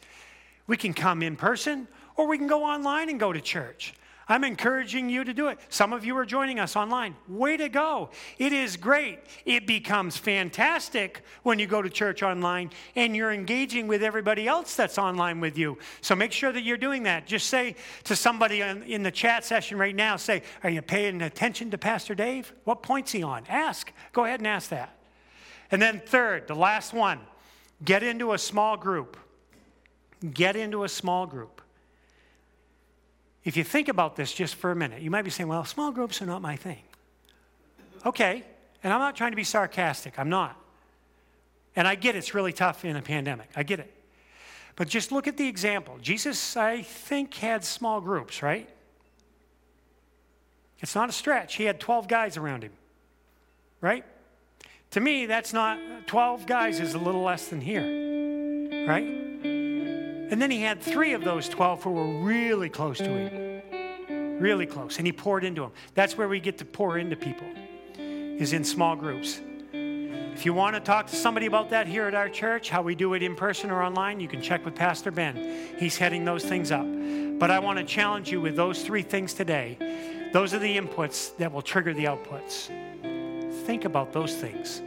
We 0.67 0.77
can 0.77 0.93
come 0.93 1.23
in 1.23 1.37
person 1.37 1.89
or 2.17 2.27
we 2.27 2.37
can 2.37 2.49
go 2.49 2.65
online 2.65 3.09
and 3.09 3.19
go 3.19 3.33
to 3.33 3.41
church. 3.41 3.95
I'm 4.29 4.45
encouraging 4.45 5.09
you 5.09 5.25
to 5.25 5.33
do 5.33 5.49
it. 5.49 5.59
Some 5.71 5.95
of 5.95 6.05
you 6.05 6.17
are 6.19 6.27
joining 6.27 6.61
us 6.61 6.77
online. 6.77 7.17
Way 7.29 7.57
to 7.57 7.71
go. 7.71 8.11
It 8.37 8.53
is 8.53 8.77
great. 8.77 9.21
It 9.47 9.67
becomes 9.67 10.19
fantastic 10.19 11.23
when 11.45 11.59
you 11.59 11.67
go 11.67 11.81
to 11.81 11.89
church 11.89 12.23
online 12.23 12.71
and 12.95 13.17
you're 13.17 13.33
engaging 13.33 13.89
with 13.89 14.03
everybody 14.03 14.47
else 14.47 14.77
that's 14.77 14.99
online 14.99 15.41
with 15.41 15.57
you. 15.57 15.79
So 16.03 16.15
make 16.15 16.33
sure 16.33 16.53
that 16.53 16.63
you're 16.63 16.77
doing 16.77 17.05
that. 17.05 17.27
Just 17.27 17.47
say 17.47 17.75
to 18.05 18.15
somebody 18.15 18.61
in 18.61 19.03
the 19.03 19.11
chat 19.11 19.47
session 19.47 19.79
right 19.79 19.97
now, 19.97 20.17
say, 20.17 20.43
Are 20.63 20.71
you 20.71 20.83
paying 20.83 21.23
attention 21.23 21.71
to 21.71 21.79
Pastor 21.79 22.15
Dave? 22.15 22.53
What 22.65 22.83
point's 22.83 23.13
he 23.13 23.23
on? 23.23 23.45
Ask. 23.49 23.93
Go 24.13 24.27
ahead 24.27 24.41
and 24.41 24.47
ask 24.47 24.69
that. 24.69 24.95
And 25.71 25.81
then, 25.81 26.01
third, 26.05 26.49
the 26.49 26.55
last 26.55 26.93
one 26.93 27.21
get 27.85 28.03
into 28.03 28.33
a 28.33 28.39
small 28.39 28.77
group. 28.77 29.17
Get 30.35 30.57
into 30.57 30.85
a 30.85 30.89
small 30.89 31.27
group. 31.27 31.58
If 33.49 33.57
you 33.57 33.65
think 33.65 33.89
about 33.89 34.15
this 34.15 34.35
just 34.35 34.57
for 34.57 34.71
a 34.71 34.77
minute, 34.77 35.01
you 35.01 35.11
might 35.11 35.23
be 35.23 35.31
saying, 35.31 35.49
well, 35.49 35.65
small 35.65 35.91
groups 35.91 36.21
are 36.21 36.27
not 36.27 36.43
my 36.43 36.55
thing. 36.55 36.83
Okay, 38.05 38.45
and 38.85 38.93
I'm 38.93 39.01
not 39.01 39.17
trying 39.17 39.33
to 39.33 39.37
be 39.37 39.43
sarcastic, 39.43 40.19
I'm 40.19 40.29
not. 40.29 40.55
And 41.75 41.89
I 41.89 41.95
get 41.95 42.15
it's 42.15 42.35
really 42.35 42.53
tough 42.53 42.85
in 42.85 42.95
a 42.95 43.01
pandemic, 43.01 43.49
I 43.57 43.63
get 43.63 43.81
it. 43.81 43.91
But 44.77 44.89
just 44.89 45.13
look 45.13 45.27
at 45.27 45.39
the 45.39 45.49
example. 45.49 45.97
Jesus, 46.03 46.59
I 46.59 46.83
think, 46.83 47.33
had 47.33 47.65
small 47.65 48.03
groups, 48.03 48.43
right? 48.43 48.69
It's 50.81 50.95
not 50.95 51.09
a 51.09 51.13
stretch. 51.13 51.55
He 51.55 51.65
had 51.65 51.81
12 51.81 52.07
guys 52.07 52.37
around 52.37 52.65
him, 52.65 52.73
right? 53.81 54.05
To 54.91 55.01
me, 55.01 55.25
that's 55.25 55.55
not 55.55 55.79
12 56.07 56.45
guys 56.45 56.81
is 56.81 56.93
a 56.93 56.99
little 56.99 57.23
less 57.23 57.49
than 57.49 57.63
here, 57.63 58.87
right? 58.87 59.28
And 60.31 60.43
then 60.43 60.51
he 60.51 60.61
had 60.61 60.81
three 60.81 61.13
of 61.15 61.25
those 61.25 61.49
12 61.49 61.83
who 61.83 61.91
were 61.91 62.23
really 62.23 62.69
close 62.69 62.99
to 62.99 63.05
him. 63.05 64.41
Really 64.41 64.67
close. 64.67 64.99
And 64.99 65.07
he 65.07 65.13
poured 65.13 65.45
into 65.45 65.63
them. 65.63 65.73
That's 65.95 66.17
where 66.17 66.29
we 66.29 66.39
get 66.39 66.59
to 66.59 66.65
pour 66.65 66.99
into 66.99 67.17
people, 67.17 67.47
is 67.99 68.53
in 68.53 68.63
small 68.65 68.95
groups. 68.95 69.41
If 69.73 70.47
you 70.47 70.55
want 70.55 70.77
to 70.77 70.81
talk 70.81 71.09
to 71.09 71.17
somebody 71.17 71.47
about 71.47 71.71
that 71.71 71.89
here 71.89 72.07
at 72.07 72.15
our 72.15 72.29
church, 72.29 72.71
how 72.71 72.83
we 72.83 72.95
do 72.95 73.15
it 73.15 73.25
in 73.25 73.35
person 73.35 73.73
or 73.73 73.83
online, 73.83 74.21
you 74.21 74.29
can 74.29 74.41
check 74.41 74.65
with 74.65 74.77
Pastor 74.77 75.11
Ben. 75.11 75.75
He's 75.79 75.99
heading 75.99 76.25
those 76.25 76.45
things 76.45 76.71
up. 76.71 76.87
But 77.41 77.51
I 77.51 77.59
want 77.59 77.79
to 77.79 77.85
challenge 77.85 78.31
you 78.31 78.41
with 78.41 78.55
those 78.55 78.85
three 78.85 79.03
things 79.03 79.35
today. 79.35 80.29
Those 80.33 80.55
are 80.55 80.61
the 80.61 80.77
inputs 80.77 81.37
that 81.39 81.53
will 81.53 81.63
trigger 81.63 81.93
the 81.93 82.05
outputs. 82.05 82.69
Think 83.65 83.85
about 83.85 84.13
those 84.13 84.37
things. 84.37 84.83